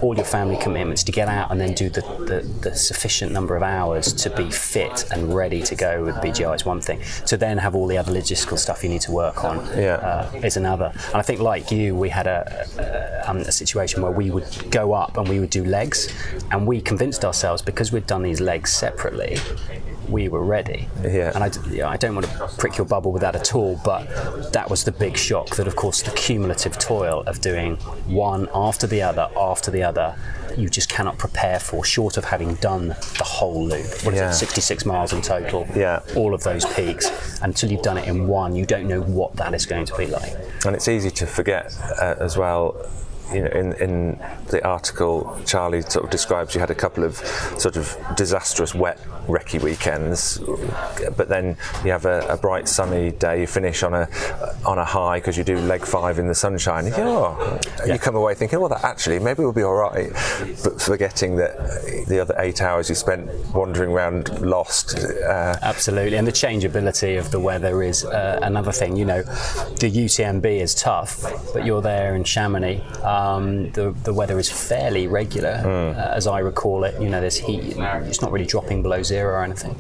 [0.02, 3.56] All your family commitments to get out and then do the, the, the sufficient number
[3.56, 7.00] of hours to be fit and ready to go with BGR is one thing.
[7.26, 9.94] To then have all the other logistical stuff you need to work on Yeah.
[10.34, 10.92] uh, is another.
[11.06, 14.46] And I think, like you, we had a, a, um, a situation where we would
[14.70, 16.12] go up and we would do legs,
[16.52, 19.38] and we convinced ourselves because we'd done these legs separately,
[20.08, 20.88] we were ready.
[21.02, 21.32] Yeah.
[21.34, 23.80] And I, d- yeah, I don't want to prick your bubble with that at all,
[23.84, 28.48] but that was the big shock that, of course, the cumulative toil of doing one
[28.54, 30.16] after the other after the other.
[30.56, 33.86] You just cannot prepare for, short of having done the whole loop.
[34.04, 34.30] What is Yeah.
[34.30, 35.66] it, 66 miles in total?
[35.76, 36.00] Yeah.
[36.16, 37.38] All of those peaks.
[37.42, 40.06] Until you've done it in one, you don't know what that is going to be
[40.06, 40.32] like.
[40.66, 42.74] And it's easy to forget uh, as well.
[43.32, 47.16] You know, in, in the article, Charlie sort of describes you had a couple of
[47.58, 50.38] sort of disastrous wet recce weekends,
[51.16, 53.42] but then you have a, a bright sunny day.
[53.42, 54.08] You finish on a
[54.64, 56.86] on a high because you do leg five in the sunshine.
[56.86, 60.10] You go, oh, you come away thinking, well, that actually maybe we'll be all right,
[60.64, 64.98] but forgetting that the other eight hours you spent wandering around lost.
[64.98, 68.96] Uh, Absolutely, and the changeability of the weather is uh, another thing.
[68.96, 72.80] You know, the UTMB is tough, but you're there in Chamonix.
[73.02, 77.00] Um, the the weather is fairly regular, uh, as I recall it.
[77.00, 77.76] You know, there's heat.
[78.08, 79.76] It's not really dropping below zero or anything.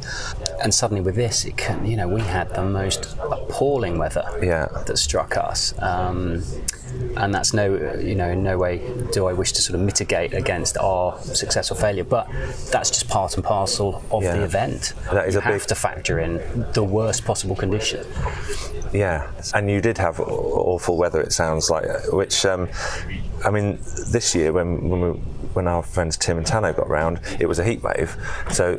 [0.62, 1.86] And suddenly with this, it can.
[1.86, 4.66] You know, we had the most appalling weather Yeah.
[4.86, 5.74] that struck us.
[5.78, 6.42] Um,
[7.16, 8.80] and that's no, you know, in no way
[9.12, 12.28] do I wish to sort of mitigate against our success or failure, but
[12.70, 14.36] that's just part and parcel of Yeah.
[14.36, 14.94] the event.
[15.12, 16.40] That is you a have big- to factor in
[16.72, 18.06] the worst possible condition.
[18.92, 21.20] Yeah, and you did have awful weather.
[21.20, 22.68] It sounds like, which um,
[23.44, 23.78] I mean,
[24.10, 25.20] this year when when, we,
[25.58, 28.16] when our friends Tim and Tano got round, it was a heat wave.
[28.52, 28.76] So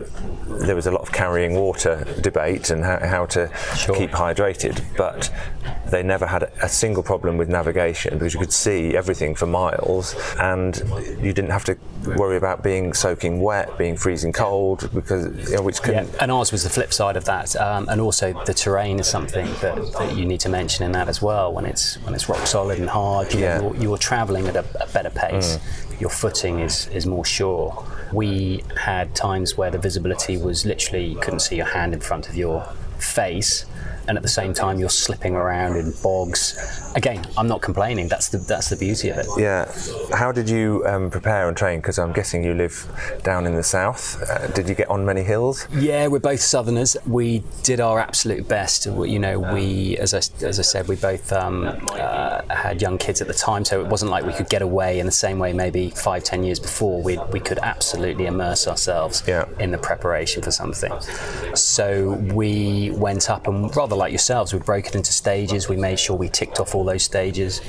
[0.65, 3.47] there was a lot of carrying water debate and how, how to
[3.97, 4.81] keep hydrated.
[4.95, 5.29] But
[5.91, 9.45] they never had a, a single problem with navigation because you could see everything for
[9.45, 10.77] miles, and
[11.21, 11.77] you didn't have to
[12.15, 16.31] worry about being soaking wet, being freezing cold, because you know, which can Yeah, and
[16.31, 19.75] ours was the flip side of that, um, and also the terrain is something that,
[19.97, 21.51] that you need to mention in that as well.
[21.51, 23.57] When it's when it's rock solid and hard, you Yeah.
[23.57, 25.59] know, you're, you're travelling at a, a better pace.
[25.99, 27.85] Your footing is is more sure.
[28.11, 32.29] We had times where the visibility was literally you couldn't see your hand in front
[32.29, 33.65] of your face.
[34.09, 36.57] And at the same time, you're slipping around in bogs.
[36.95, 38.07] Again, I'm not complaining.
[38.07, 39.27] That's the that's the beauty of it.
[39.37, 39.71] Yeah.
[40.17, 41.79] How did you um, prepare and train?
[41.79, 42.75] Because I'm guessing you live
[43.23, 44.19] down in the south.
[44.27, 45.67] Uh, did you get on many hills?
[45.71, 46.97] Yeah, we're both Southerners.
[47.05, 48.87] We did our absolute best.
[48.87, 53.21] You know, we, as I, as I said, we both um, uh, had young kids
[53.21, 55.53] at the time, so it wasn't like we could get away in the same way
[55.53, 56.99] maybe five, ten years before.
[57.03, 59.21] We, we could absolutely immerse ourselves
[59.59, 60.91] in the preparation for something.
[61.53, 65.69] So we went up and rather like yourselves, we broke it into stages.
[65.69, 67.61] We made sure we ticked off all those stages.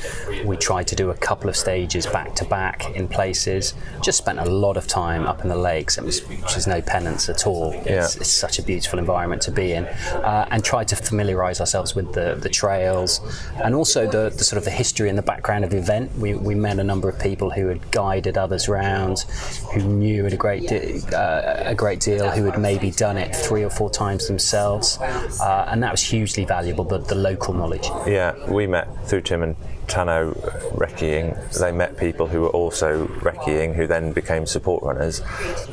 [0.46, 3.74] We tried to do a couple of stages back to back in places.
[4.02, 7.46] Just spent a lot of time up in the lakes, which is no penance at
[7.46, 7.72] all.
[7.72, 8.20] It's, Yeah.
[8.22, 12.12] it's such a beautiful environment to be in, uh, and tried to familiarise ourselves with
[12.14, 13.20] the, the trails
[13.62, 16.10] and also the, the sort of the history and the background of the event.
[16.16, 19.20] We, we met a number of people who had guided others round,
[19.74, 23.34] who knew it a great de- uh, a great deal, who had maybe done it
[23.34, 26.84] three or four times themselves, uh, and that was hugely valuable.
[26.84, 27.88] The, the local knowledge.
[28.06, 29.56] Yeah, we met through Tim and
[29.86, 30.34] Tano
[30.74, 31.28] recceing.
[31.58, 35.22] They met people who were also recceing, who then became support runners,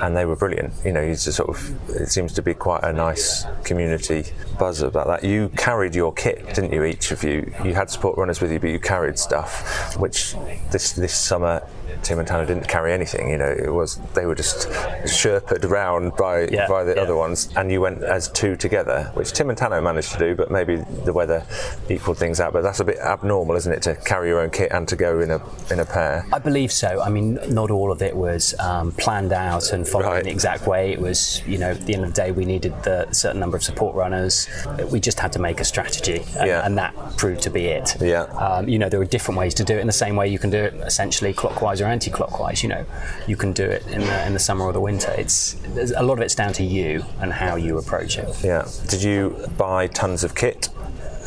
[0.01, 0.73] and they were brilliant.
[0.85, 4.23] You know, it's just sort of it seems to be quite a nice community
[4.57, 5.23] buzz about that.
[5.23, 6.83] You carried your kit, didn't you?
[6.85, 10.33] Each of you, you had support runners with you, but you carried stuff, which
[10.71, 11.61] this this summer
[12.03, 13.29] Tim and Tano didn't carry anything.
[13.29, 14.67] You know, it was they were just
[15.05, 17.01] sherped around by Yeah, by the yeah.
[17.01, 20.35] other ones, and you went as two together, which Tim and Tano managed to do,
[20.35, 21.45] but maybe the weather
[21.89, 22.53] equaled things out.
[22.53, 25.19] But that's a bit abnormal, isn't it, to carry your own kit and to go
[25.19, 26.25] in a in a pair?
[26.31, 27.01] I believe so.
[27.01, 30.67] I mean, not all of it was um, planned out and followed in the exact
[30.67, 30.91] way.
[30.91, 33.57] It was, you know, at the end of the day, we needed the certain number
[33.57, 34.47] of support runners.
[34.91, 36.65] We just had to make a strategy, and, Yeah.
[36.65, 37.95] and that proved to be it.
[38.01, 38.23] Yeah.
[38.23, 39.81] Um, you know, there are different ways to do it.
[39.81, 42.63] In the same way, you can do it essentially clockwise anti-clockwise.
[42.63, 42.85] You know,
[43.27, 45.13] you can do it in the in the summer or the winter.
[45.17, 45.55] It's
[45.95, 48.43] a lot of it's down to you and how you approach it.
[48.43, 48.67] Yeah.
[48.87, 50.69] Did you buy tons of kit?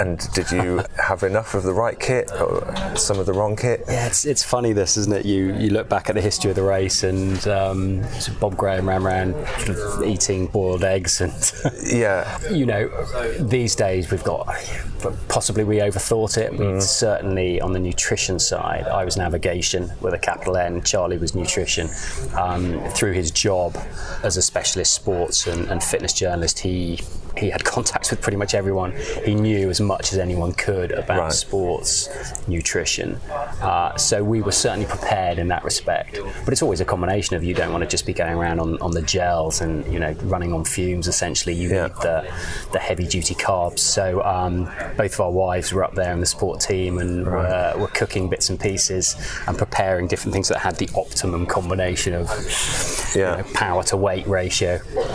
[0.01, 3.85] And did you have enough of the right kit or some of the wrong kit?
[3.87, 5.27] Yeah, it's, it's funny this, isn't it?
[5.27, 8.89] You you look back at the history of the race, and um, so Bob Graham
[8.89, 11.33] ran around sort of eating boiled eggs, and
[11.93, 12.89] yeah, you know,
[13.41, 14.47] these days we've got
[15.29, 16.57] possibly we overthought it.
[16.57, 20.83] We certainly on the nutrition side, I was navigation with a capital N.
[20.83, 21.89] Charlie was nutrition.
[22.35, 23.77] Um, through his job
[24.23, 27.01] as a specialist sports and, and fitness journalist, he
[27.37, 28.95] he had contacts with pretty much everyone.
[29.25, 31.33] He knew as much as anyone could about Right.
[31.33, 31.92] sports
[32.48, 33.09] nutrition.
[33.61, 36.18] Uh, so we were certainly prepared in that respect.
[36.44, 38.70] But it's always a combination of you don't want to just be going around on,
[38.81, 41.07] on the gels and you know running on fumes.
[41.09, 42.16] Essentially, you need the
[42.72, 43.81] the heavy duty carbs.
[43.96, 44.55] So um,
[44.96, 48.29] both of our wives were up there in the sport team and were, were cooking
[48.29, 49.16] bits and pieces
[49.48, 52.26] and preparing different things that had the optimum combination of
[53.14, 54.72] you know, power to weight ratio.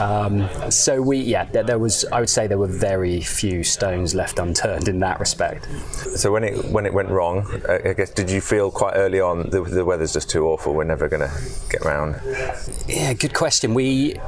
[0.10, 0.34] Um,
[0.70, 4.38] so we yeah there, there was I would say there were very few stones left
[4.40, 5.68] unturned in that respect.
[6.16, 9.20] So when it when it went wrong, I I guess did you feel quite early
[9.20, 10.74] on the, the weather's just too awful?
[10.74, 11.34] We're never going to
[11.70, 12.20] get round.
[12.88, 13.74] Yeah, good question.
[13.74, 14.20] We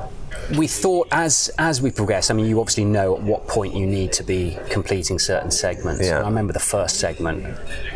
[0.56, 2.30] we thought as as we progress.
[2.30, 6.06] I mean, you obviously know at what point you need to be completing certain segments.
[6.06, 6.22] Yeah.
[6.22, 7.46] I remember the first segment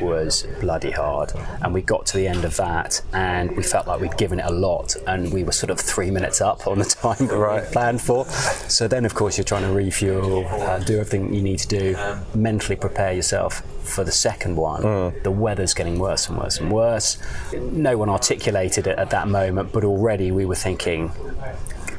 [0.01, 4.01] was bloody hard, and we got to the end of that, and we felt like
[4.01, 6.85] we'd given it a lot, and we were sort of three minutes up on the
[7.01, 8.25] time that we planned for.
[8.25, 11.97] So then, of course, you're trying to refuel, uh, do everything you need to do,
[12.35, 14.81] mentally prepare yourself for the second one.
[15.23, 17.17] The weather's getting worse and worse and worse.
[17.53, 21.11] No one articulated it at that moment, but already we were thinking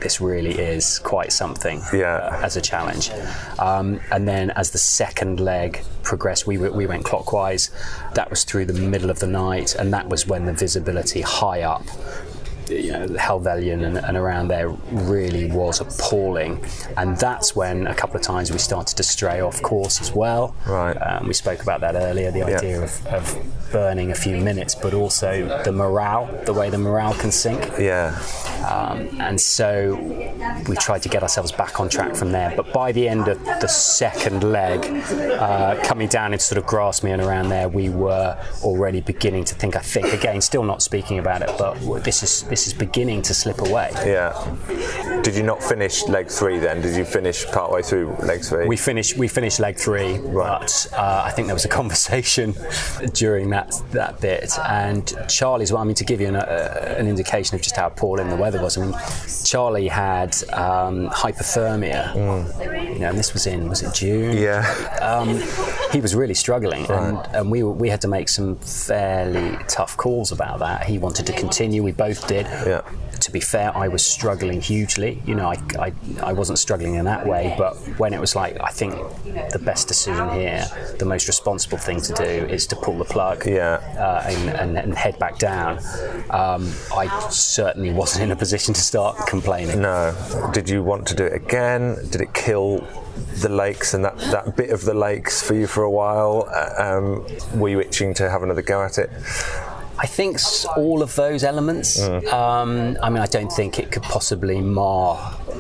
[0.03, 3.11] this really is quite something uh, as a challenge.
[3.59, 7.71] Um, and then as the second leg progressed, we, were, we went clockwise.
[8.15, 11.63] That was through the middle of the night, and that was when the visibility high
[11.63, 11.85] up.
[12.69, 16.65] You know, Helvellyn and, and around there really was appalling,
[16.97, 20.55] and that's when a couple of times we started to stray off course as well.
[20.67, 20.95] Right.
[20.95, 22.31] Um, we spoke about that earlier.
[22.31, 22.47] The Yeah.
[22.59, 23.39] idea of, of
[23.73, 27.63] burning a few minutes, but also the morale, the way the morale can sink.
[27.79, 28.19] Yeah.
[28.69, 29.95] Um, and so
[30.69, 32.53] we tried to get ourselves back on track from there.
[32.55, 37.15] But by the end of the second leg, uh, coming down into sort of Grasmere
[37.15, 39.75] and around there, we were already beginning to think.
[39.75, 43.33] I think again, still not speaking about it, but this is this is beginning to
[43.33, 43.91] slip away.
[44.05, 44.33] Yeah.
[45.23, 46.83] Did you not finish leg three then?
[46.83, 48.67] Did you finish partway through leg three?
[48.67, 52.55] We finished we finished leg three, but uh, I think there was a conversation
[53.15, 54.53] during that that bit.
[54.69, 55.81] And Charlie's well.
[55.81, 58.61] I mean, to give you an, uh, an indication of just how appalling the weather
[58.61, 58.77] was.
[58.77, 58.95] I mean,
[59.45, 62.15] Charlie had um, hypothermia.
[62.93, 64.37] You know, and this was in was it June?
[64.37, 64.63] Yeah.
[65.01, 65.41] Um,
[65.91, 70.33] he was really struggling, and, and we we had to make some fairly tough calls
[70.33, 70.85] about that.
[70.85, 71.83] He wanted to continue.
[71.83, 72.42] We both did.
[72.47, 72.83] Yeah.
[73.21, 75.23] To be fair, I was struggling hugely.
[75.25, 78.61] You know, I, I, I wasn't struggling in that way, but when it was like,
[78.61, 78.95] I think
[79.53, 80.67] the best decision here,
[80.99, 83.75] the most responsible thing to do is to pull the plug Yeah.
[83.97, 85.79] uh, and, and, and head back down.
[86.31, 89.81] Um, I certainly wasn't in a position to start complaining.
[89.81, 90.17] No.
[90.53, 91.95] Did you want to do it again?
[92.11, 92.85] Did it kill
[93.37, 96.49] the lakes and that, that bit of the lakes for you for a while?
[96.53, 97.27] Uh, Um,
[97.61, 99.11] were you itching to have another go at it?
[100.03, 100.41] I think
[100.77, 102.03] all of those elements.
[102.03, 105.17] Um, I mean, I don't think it could possibly mar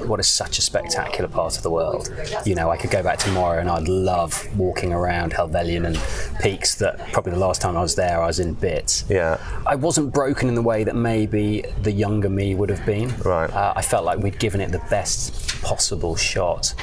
[0.06, 2.12] what is such a spectacular part of the world.
[2.44, 5.96] You know, I could go back tomorrow and I'd love walking around Helvellyn and
[6.42, 9.04] peaks that probably the last time I was there I was in bits.
[9.08, 9.38] Yeah.
[9.64, 13.16] I wasn't broken in the way that maybe the younger me would have been.
[13.18, 13.48] Right.
[13.48, 16.74] Uh, I felt like we'd given it the best possible shot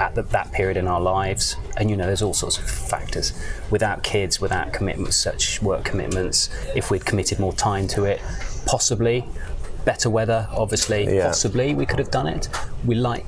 [0.00, 1.56] at the, that period in our lives.
[1.76, 3.32] And you know, there's all sorts of factors.
[3.70, 8.20] Without kids, without commitments, such work commitments, if we'd committed more time to it,
[8.66, 9.24] possibly.
[9.84, 11.26] Better weather, obviously, Yeah.
[11.28, 12.48] possibly we could have done it.
[12.84, 13.24] We like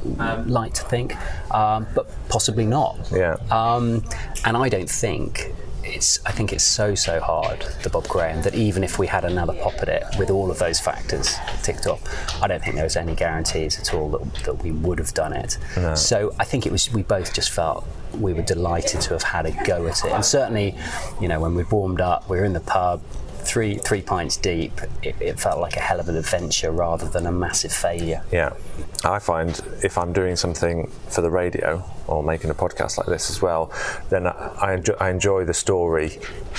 [0.47, 1.15] like to think,
[1.55, 2.97] um, but possibly not.
[3.13, 3.37] Yeah.
[3.51, 4.05] Um,
[4.45, 6.25] and I don't think it's.
[6.25, 9.53] I think it's so so hard, the Bob Graham, that even if we had another
[9.55, 12.03] pop at it with all of those factors ticked off,
[12.42, 15.33] I don't think there was any guarantees at all that, that we would have done
[15.33, 15.59] it.
[15.77, 15.95] No.
[15.95, 16.92] So I think it was.
[16.92, 20.25] We both just felt we were delighted to have had a go at it, and
[20.25, 20.77] certainly,
[21.21, 23.03] you know, when we warmed up, we were in the pub.
[23.42, 27.27] three three pints deep, it, it felt like a hell of an adventure rather than
[27.27, 28.23] a massive failure.
[28.31, 28.53] Yeah,
[29.05, 33.31] I find if I'm doing something for the radio or making a podcast like this
[33.31, 33.73] as well,
[34.11, 36.19] then I enjoy, I enjoy the story.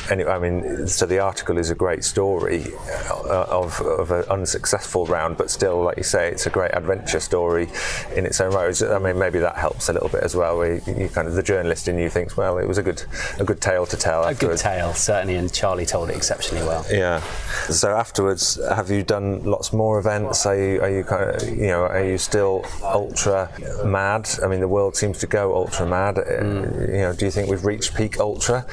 [0.10, 2.66] Anyway, I mean, so the article is a great story
[3.10, 7.20] uh, of, of an unsuccessful round, but still, like you say, it's a great adventure
[7.20, 7.70] story
[8.16, 8.82] in its own right.
[8.82, 10.58] I mean, maybe that helps a little bit as well.
[10.58, 13.04] Where you, you kind of the journalist in you thinks, well, it was a good
[13.39, 14.24] a good tale to tell.
[14.24, 16.86] A good tale, certainly, and Charlie told it exceptionally well.
[16.89, 17.22] Yeah.
[17.70, 20.46] So afterwards, have you done lots more events?
[20.46, 23.52] Are you, are you kind of, you know, are you still ultra
[23.86, 24.30] mad?
[24.44, 26.18] I mean, the world seems to go ultra mad.
[26.18, 28.66] Uh, You know, do you think we've reached peak ultra?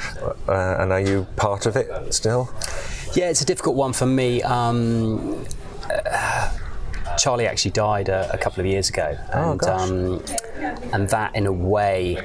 [0.49, 2.51] Uh, and are you part of it still?
[3.15, 4.43] Yeah, it's a difficult one for me.
[4.43, 5.45] Um,
[5.91, 6.51] uh,
[7.19, 9.91] Charlie actually died a, a couple of years ago, Oh, and gosh.
[9.91, 10.23] um,
[10.93, 12.17] and that, in a way,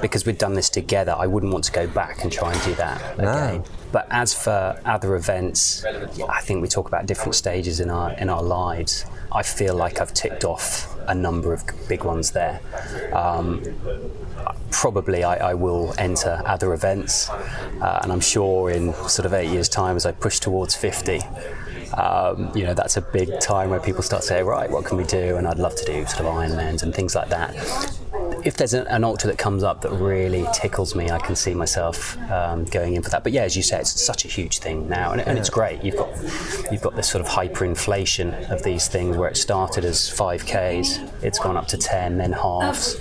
[0.00, 2.74] because we'd done this together, I wouldn't want to go back and try and do
[2.76, 3.30] that No.
[3.30, 3.64] again.
[3.92, 5.84] But as for other events,
[6.28, 9.04] I think we talk about different stages in our in our lives.
[9.34, 12.60] I feel like I've ticked off a number of big ones there.
[13.12, 13.62] Um,
[14.70, 19.50] probably I, I will enter other events, uh, and I'm sure in sort of eight
[19.50, 21.20] years' time, as I push towards 50,
[21.92, 25.04] um, you know, that's a big time where people start saying, right, what can we
[25.04, 25.36] do?
[25.36, 27.54] And I'd love to do sort of Ironmans and things like that.
[28.44, 31.54] If there's an, an ultra that comes up that really tickles me, I can see
[31.54, 33.24] myself um, going in for that.
[33.24, 35.82] But yeah, as you say, it's such a huge thing now, and, and it's great.
[35.82, 36.10] You've got
[36.70, 41.38] you've got this sort of hyperinflation of these things where it started as 5Ks, it's
[41.38, 42.98] gone up to 10, then halves.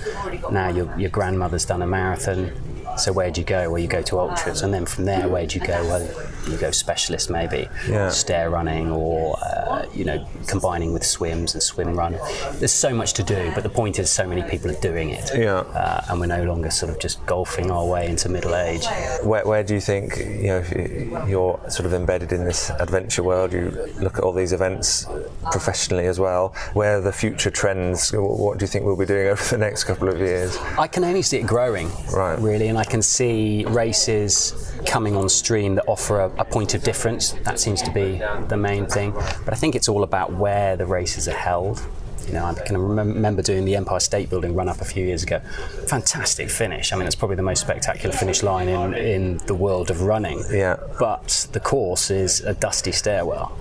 [0.50, 2.52] Now your your grandmother's done a marathon.
[2.98, 3.70] So where'd you go?
[3.72, 5.84] Well, you go to ultras, and then from there, where'd you go?
[5.86, 8.10] Well, you go specialist maybe, Yeah.
[8.10, 12.18] stair running, or uh, you know, combining with swims and swim run.
[12.60, 15.32] There's so much to do, but the point is, so many people are doing it,
[15.36, 15.60] Yeah.
[15.60, 18.86] uh, and we're no longer sort of just golfing our way into middle age.
[19.24, 23.54] Where, where do you think you know you're sort of embedded in this adventure world?
[23.54, 25.06] You look at all these events
[25.52, 26.54] professionally as well.
[26.74, 28.12] Where are the future trends?
[28.14, 30.58] What do you think we'll be doing over the next couple of years?
[30.78, 32.38] I can only see it growing, Right.
[32.40, 34.54] really, and I can see races
[34.86, 37.32] coming on stream that offer a, a point of difference.
[37.44, 39.12] That seems to be the main thing.
[39.12, 41.86] But I think it's all about where the races are held.
[42.28, 45.24] You know, I can remember doing the Empire State Building run up a few years
[45.24, 45.40] ago.
[45.88, 46.94] Fantastic finish.
[46.94, 50.42] I mean, it's probably the most spectacular finish line in, in the world of running.
[50.50, 50.78] Yeah.
[51.00, 53.58] But the course is a dusty stairwell.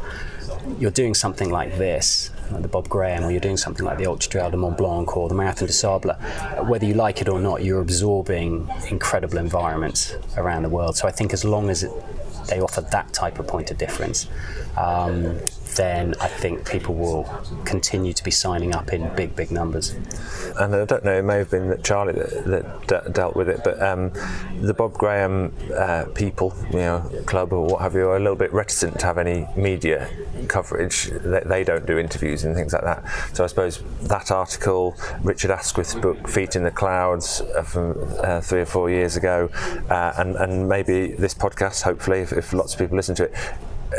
[0.78, 4.06] You're doing something like this, like the Bob Graham, or you're doing something like the
[4.06, 6.12] Ultra Trail de Mont Blanc or the Marathon de Sable.
[6.68, 10.96] Whether you like it or not, you're absorbing incredible environments around the world.
[10.96, 11.90] So I think as long as it,
[12.48, 14.28] they offer that type of point of difference,
[14.76, 15.38] um,
[15.76, 17.24] then I think people will
[17.64, 19.94] continue to be signing up in big, big numbers.
[20.58, 23.48] and I don't know, it may have been that Charlie that, that de- dealt with
[23.48, 24.12] it, but um,
[24.60, 28.36] the Bob Graham uh, people, you know, club or what have you, are a little
[28.36, 30.08] bit reticent to have any media
[30.48, 31.06] coverage.
[31.06, 33.04] They, they don't do interviews and things like that.
[33.32, 38.40] So I suppose that article, Richard Askwith's book, Feet in the Clouds, uh, from uh,
[38.40, 39.48] three or four years ago,
[39.88, 43.34] uh, and, and maybe this podcast, hopefully, if, if lots of people listen to it,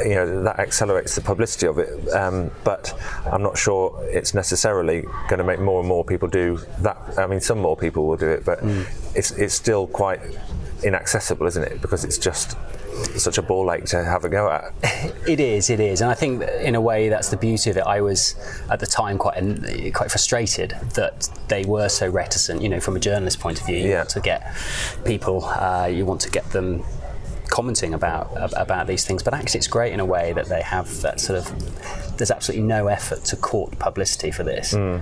[0.05, 2.09] you know that accelerates the publicity of it.
[2.13, 2.93] Um, but
[3.31, 6.97] I'm not sure it's necessarily going to make more and more people do that.
[7.17, 8.59] I mean some more people will do it but
[9.15, 10.21] it's it's still quite
[10.84, 11.81] inaccessible isn't it?
[11.81, 12.57] Because it's just
[13.15, 14.73] such a ball ache to have a go at.
[15.25, 17.84] It is, it is, and I think in a way that's the beauty of it.
[17.86, 18.36] I was
[18.69, 19.39] at the time quite
[19.93, 22.61] quite frustrated that they were so reticent.
[22.61, 24.53] You know, from a journalist point of view, you want to get
[25.05, 26.84] people, uh, you want to get them
[27.54, 29.22] commenting about about these things.
[29.22, 32.12] But actually, it's great in a way that they have that sort of.
[32.18, 35.01] There's absolutely no effort to court publicity for this, uh,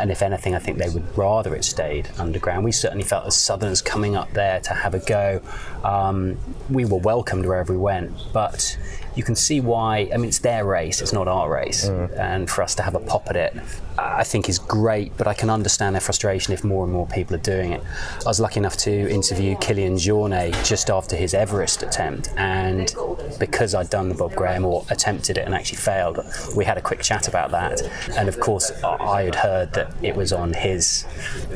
[0.00, 2.64] and if anything, I think they would rather it stayed underground.
[2.64, 5.40] We certainly felt as Southerners coming up there to have a go.
[5.84, 6.38] Um,
[6.70, 8.78] we were welcomed wherever we went, but
[9.16, 10.08] you can see why.
[10.12, 13.00] I mean, it's their race; it's not our race, and for us to have a
[13.00, 13.56] pop at it,
[13.98, 15.16] I think is great.
[15.16, 17.82] But I can understand their frustration if more and more people are doing it.
[18.24, 22.94] I was lucky enough to interview Kilian Jornet just after his Everest attempt, and
[23.38, 26.20] because I'd done the Bob Graham or attempted it and actually failed,
[26.54, 27.82] we had a quick chat about that.
[28.16, 31.04] And of course, I had heard that it was on his,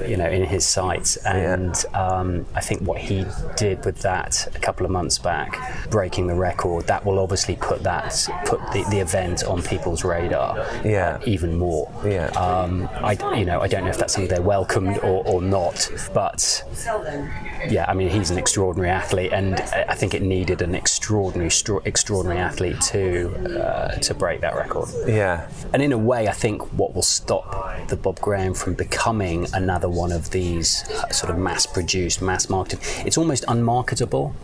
[0.06, 1.16] you know, in his sights.
[1.18, 3.26] and um, I think what he
[3.56, 7.82] did with that a couple of months back, breaking the record, that will obviously put
[7.82, 11.90] that put the, the event on people's radar, yeah, even more.
[12.04, 12.26] Yeah.
[12.28, 15.90] Um, I, you know, I don't know if that's something they're welcomed or, or not,
[16.14, 16.62] but
[17.68, 21.50] yeah, I mean, he's an extraordinary athlete, and I think it needed an extraordinary,
[21.84, 24.85] extraordinary athlete to uh, to break that record.
[25.06, 29.46] Yeah And in a way, I think what will stop the Bob Graham from becoming
[29.52, 34.34] another one of these uh, sort of mass-produced, mass-marketed, it's almost unmarketable.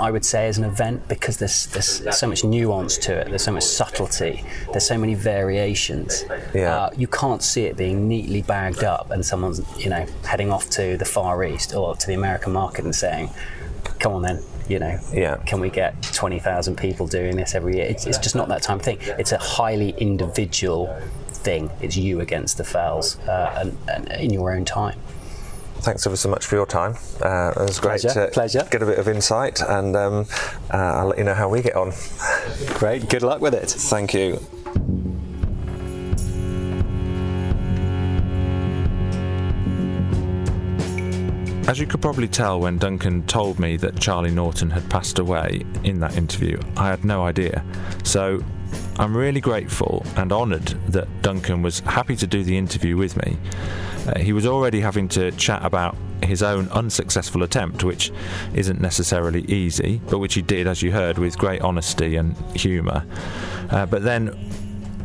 [0.00, 3.28] I would say, as an event because there's there's so much nuance to it.
[3.28, 4.44] There's so much subtlety.
[4.70, 6.24] There's so many variations.
[6.54, 6.74] Yeah.
[6.74, 10.70] Uh, you can't see it being neatly bagged up and someone's you know heading off
[10.70, 13.30] to the Far East or to the American market and saying,
[13.98, 15.36] "Come on then." You know, Yeah.
[15.46, 17.86] can we get 20,000 people doing this every year?
[17.86, 18.98] It's, it's just not that of thing.
[19.18, 20.96] It's a highly individual
[21.26, 21.70] thing.
[21.80, 25.00] It's you against the fells uh, and, and in your own time.
[25.80, 26.94] Thanks ever so much for your time.
[27.20, 28.68] Uh, it was great Pleasure, to pleasure.
[28.70, 30.26] get a bit of insight, and um,
[30.72, 31.92] uh, I'll let you know how we get on.
[32.74, 33.08] Great.
[33.08, 33.70] Good luck with it.
[33.70, 34.38] Thank you.
[41.70, 45.64] As you could probably tell when Duncan told me that Charlie Norton had passed away
[45.84, 47.64] in that interview, I had no idea.
[48.02, 48.42] So
[48.98, 53.38] I'm really grateful and honoured that Duncan was happy to do the interview with me.
[54.04, 58.10] Uh, he was already having to chat about his own unsuccessful attempt, which
[58.52, 63.06] isn't necessarily easy, but which he did, as you heard, with great honesty and humour.
[63.70, 64.26] Uh, but then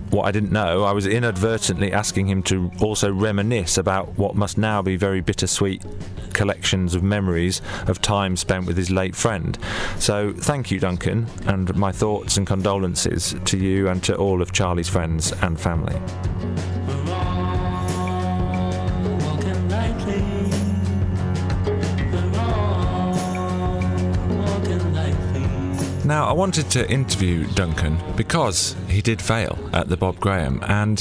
[0.10, 4.58] what I didn't know, I was inadvertently asking him to also reminisce about what must
[4.58, 5.84] now be very bittersweet
[6.36, 9.58] collections of memories of time spent with his late friend.
[9.98, 14.52] So thank you, Duncan, and my thoughts and condolences to you and to all of
[14.52, 16.00] Charlie's friends and family.
[26.06, 31.00] Now, I wanted to interview Duncan because he did fail at the Bob Graham, and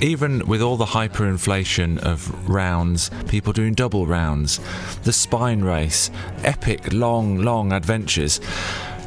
[0.00, 4.60] even with all the hyperinflation of rounds, people doing double rounds,
[5.02, 6.10] the spine race,
[6.44, 8.40] epic, long, long adventures,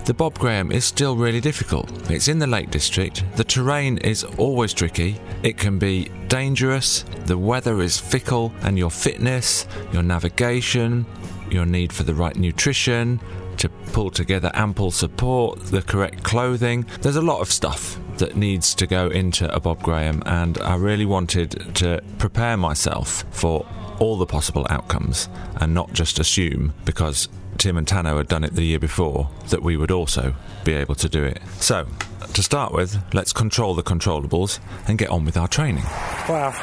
[0.05, 1.89] the Bob Graham is still really difficult.
[2.09, 7.37] It's in the Lake District, the terrain is always tricky, it can be dangerous, the
[7.37, 11.05] weather is fickle, and your fitness, your navigation,
[11.49, 13.21] your need for the right nutrition,
[13.57, 16.85] to pull together ample support, the correct clothing.
[17.01, 20.75] There's a lot of stuff that needs to go into a Bob Graham, and I
[20.75, 23.65] really wanted to prepare myself for
[23.99, 28.53] all the possible outcomes and not just assume because Tim and Tano had done it
[28.53, 31.41] the year before that we would also be able to do it.
[31.59, 31.87] So,
[32.33, 35.83] to start with, let's control the controllables and get on with our training.
[36.29, 36.53] Wow,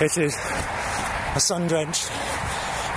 [0.00, 0.36] it is
[1.34, 2.08] a sun drenched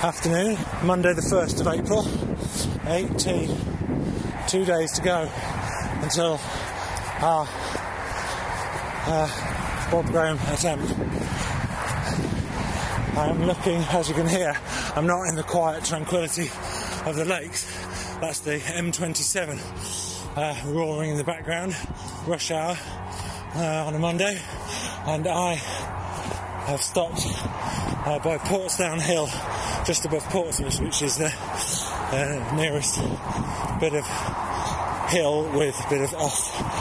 [0.04, 2.06] afternoon, Monday the 1st of April,
[2.86, 4.46] 18.
[4.46, 5.28] Two days to go
[6.02, 6.38] until
[7.20, 7.46] our
[9.06, 10.92] uh, Bob Graham attempt.
[13.16, 14.56] I am looking, as you can hear,
[14.96, 16.50] I'm not in the quiet tranquility
[17.06, 17.64] of the lakes.
[18.20, 21.76] That's the M27 uh, roaring in the background,
[22.26, 22.76] rush hour
[23.54, 24.40] uh, on a Monday,
[25.06, 25.54] and I
[26.66, 27.22] have stopped
[28.06, 29.28] uh, by Portsdown Hill,
[29.86, 32.98] just above Portsmouth, which is the uh, nearest
[33.78, 34.04] bit of
[35.08, 36.73] hill with a bit of off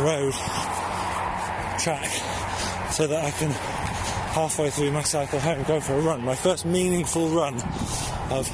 [0.00, 0.32] road
[1.78, 2.10] track,
[2.90, 3.50] so that I can
[4.30, 6.24] halfway through my cycle home go for a run.
[6.24, 7.54] My first meaningful run
[8.30, 8.48] of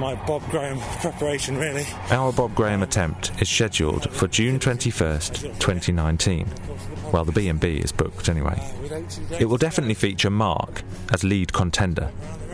[0.00, 1.86] my Bob Graham preparation, really.
[2.10, 6.48] Our Bob Graham attempt is scheduled for June 21st, 2019.
[7.12, 8.60] Well, the B&B is booked anyway.
[9.38, 12.10] It will definitely feature Mark as lead contender,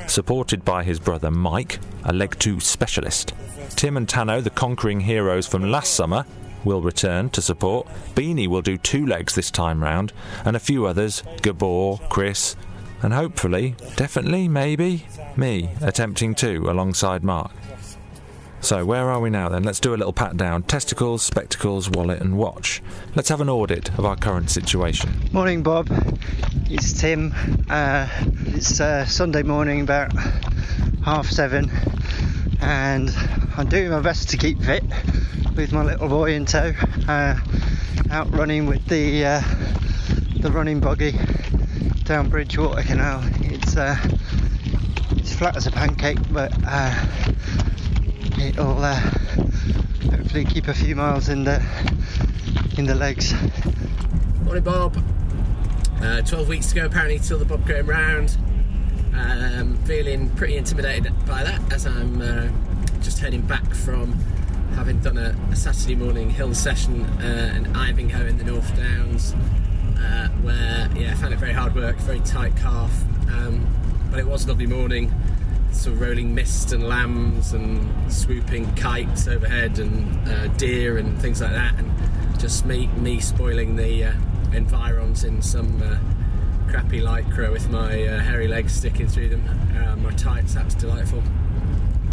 [0.07, 3.33] supported by his brother Mike, a leg 2 specialist.
[3.71, 6.27] Tim and Tano, the conquering heroes from last summer,
[6.65, 7.87] will return to support.
[8.15, 10.13] Beanie will do two legs this time round,
[10.45, 12.57] and a few others, Gabor, Chris,
[13.03, 15.07] and hopefully, definitely, maybe,
[15.37, 17.51] me, attempting two alongside Mark.
[18.63, 19.63] So, where are we now then?
[19.63, 20.65] Let's do a little pat down.
[20.65, 22.83] Testicles, spectacles, wallet, and watch.
[23.15, 25.11] Let's have an audit of our current situation.
[25.33, 25.89] Morning, Bob.
[26.69, 27.33] It's Tim.
[27.71, 28.07] Uh,
[28.49, 30.13] it's uh, Sunday morning, about
[31.03, 31.71] half seven,
[32.61, 33.11] and
[33.57, 34.85] I'm doing my best to keep fit
[35.57, 36.73] with my little boy in tow.
[37.09, 37.39] Uh,
[38.11, 39.43] out running with the uh,
[40.41, 41.13] the running buggy
[42.05, 43.23] down Bridgewater Canal.
[43.43, 43.97] It's uh,
[45.13, 47.07] it's flat as a pancake, but uh,
[48.41, 48.97] it'll uh,
[50.11, 51.63] hopefully keep a few miles in the
[52.77, 53.33] in the legs.
[54.43, 54.97] Morning, Bob.
[56.03, 58.37] Uh, 12 weeks to go, apparently, till the Bob Graham round.
[59.15, 62.49] Um, feeling pretty intimidated by that as I'm uh,
[63.01, 64.13] just heading back from
[64.75, 69.35] having done a, a Saturday morning hill session uh, in Ivinghoe in the North Downs,
[69.99, 72.93] uh, where yeah, I found it very hard work, very tight calf,
[73.31, 73.67] um,
[74.11, 75.13] but it was a lovely morning.
[75.73, 81.41] Sort of rolling mist and lambs and swooping kites overhead and uh, deer and things
[81.41, 84.13] like that, and just me me spoiling the uh,
[84.53, 85.99] environs in some uh,
[86.71, 89.45] crappy lycra with my uh, hairy legs sticking through them.
[89.77, 91.23] Uh, my tights, that was delightful.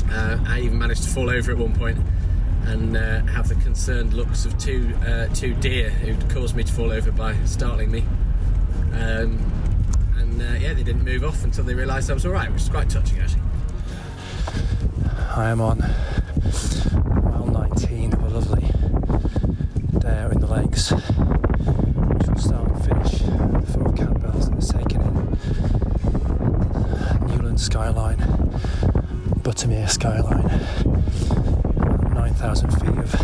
[0.09, 1.99] Uh, I even managed to fall over at one point
[2.63, 6.73] and uh, have the concerned looks of two uh, two deer who'd caused me to
[6.73, 8.03] fall over by startling me.
[8.93, 9.39] Um,
[10.17, 12.63] and uh, yeah, they didn't move off until they realised I was all right, which
[12.63, 13.41] is quite touching actually.
[15.35, 15.79] I am on
[17.23, 18.63] mile 19 of a lovely
[19.99, 24.47] day out in the lakes, which will start and finish at the foot of Catbells
[24.47, 25.17] and it's taken in
[27.57, 28.17] Skyline,
[29.41, 30.47] Buttermere skyline,
[32.13, 33.15] 9,000 feet of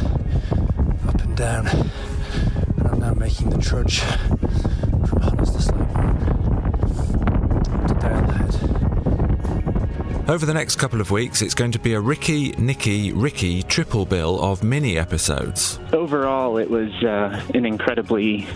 [1.07, 6.13] up and down, and I'm now making the trudge from Honest to Slakemoor
[7.88, 8.53] to Dalehead.
[10.26, 14.05] Over the next couple of weeks, it's going to be a Ricky, Nicky, Ricky triple
[14.05, 15.82] bill of mini episodes.
[15.91, 18.47] Overall, it was uh, an incredibly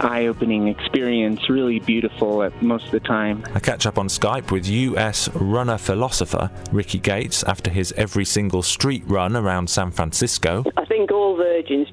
[0.00, 3.44] eye opening experience, really beautiful at most of the time.
[3.54, 8.64] I catch up on Skype with US runner philosopher Ricky Gates after his every single
[8.64, 10.64] street run around San Francisco.
[10.76, 11.11] I think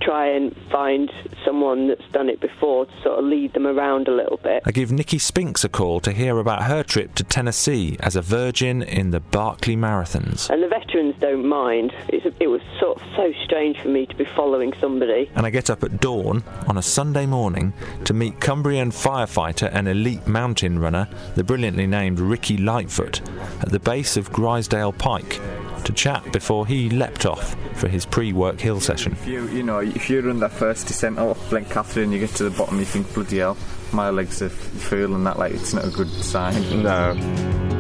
[0.02, 1.12] try and find
[1.46, 4.64] someone that's done it before to sort of lead them around a little bit.
[4.66, 8.22] I give Nicky Spinks a call to hear about her trip to Tennessee as a
[8.22, 10.50] virgin in the Barkley Marathons.
[10.50, 11.94] And the veterans don't mind.
[12.10, 15.30] It was sort of so strange for me to be following somebody.
[15.36, 17.74] And I get up at dawn on a Sunday morning
[18.06, 23.22] to meet Cumbrian firefighter and elite mountain runner, the brilliantly named Ricky Lightfoot,
[23.62, 25.40] at the base of Grisedale Pike
[25.86, 29.14] to chat before he leapt off for his pre-work hill session.
[29.14, 32.50] If you, you know, if you run that first descent up Blencathra, you get to
[32.50, 33.58] the bottom, you think, bloody hell,
[33.92, 36.84] my legs are feeling that like it's not a good sign.
[36.84, 37.79] No.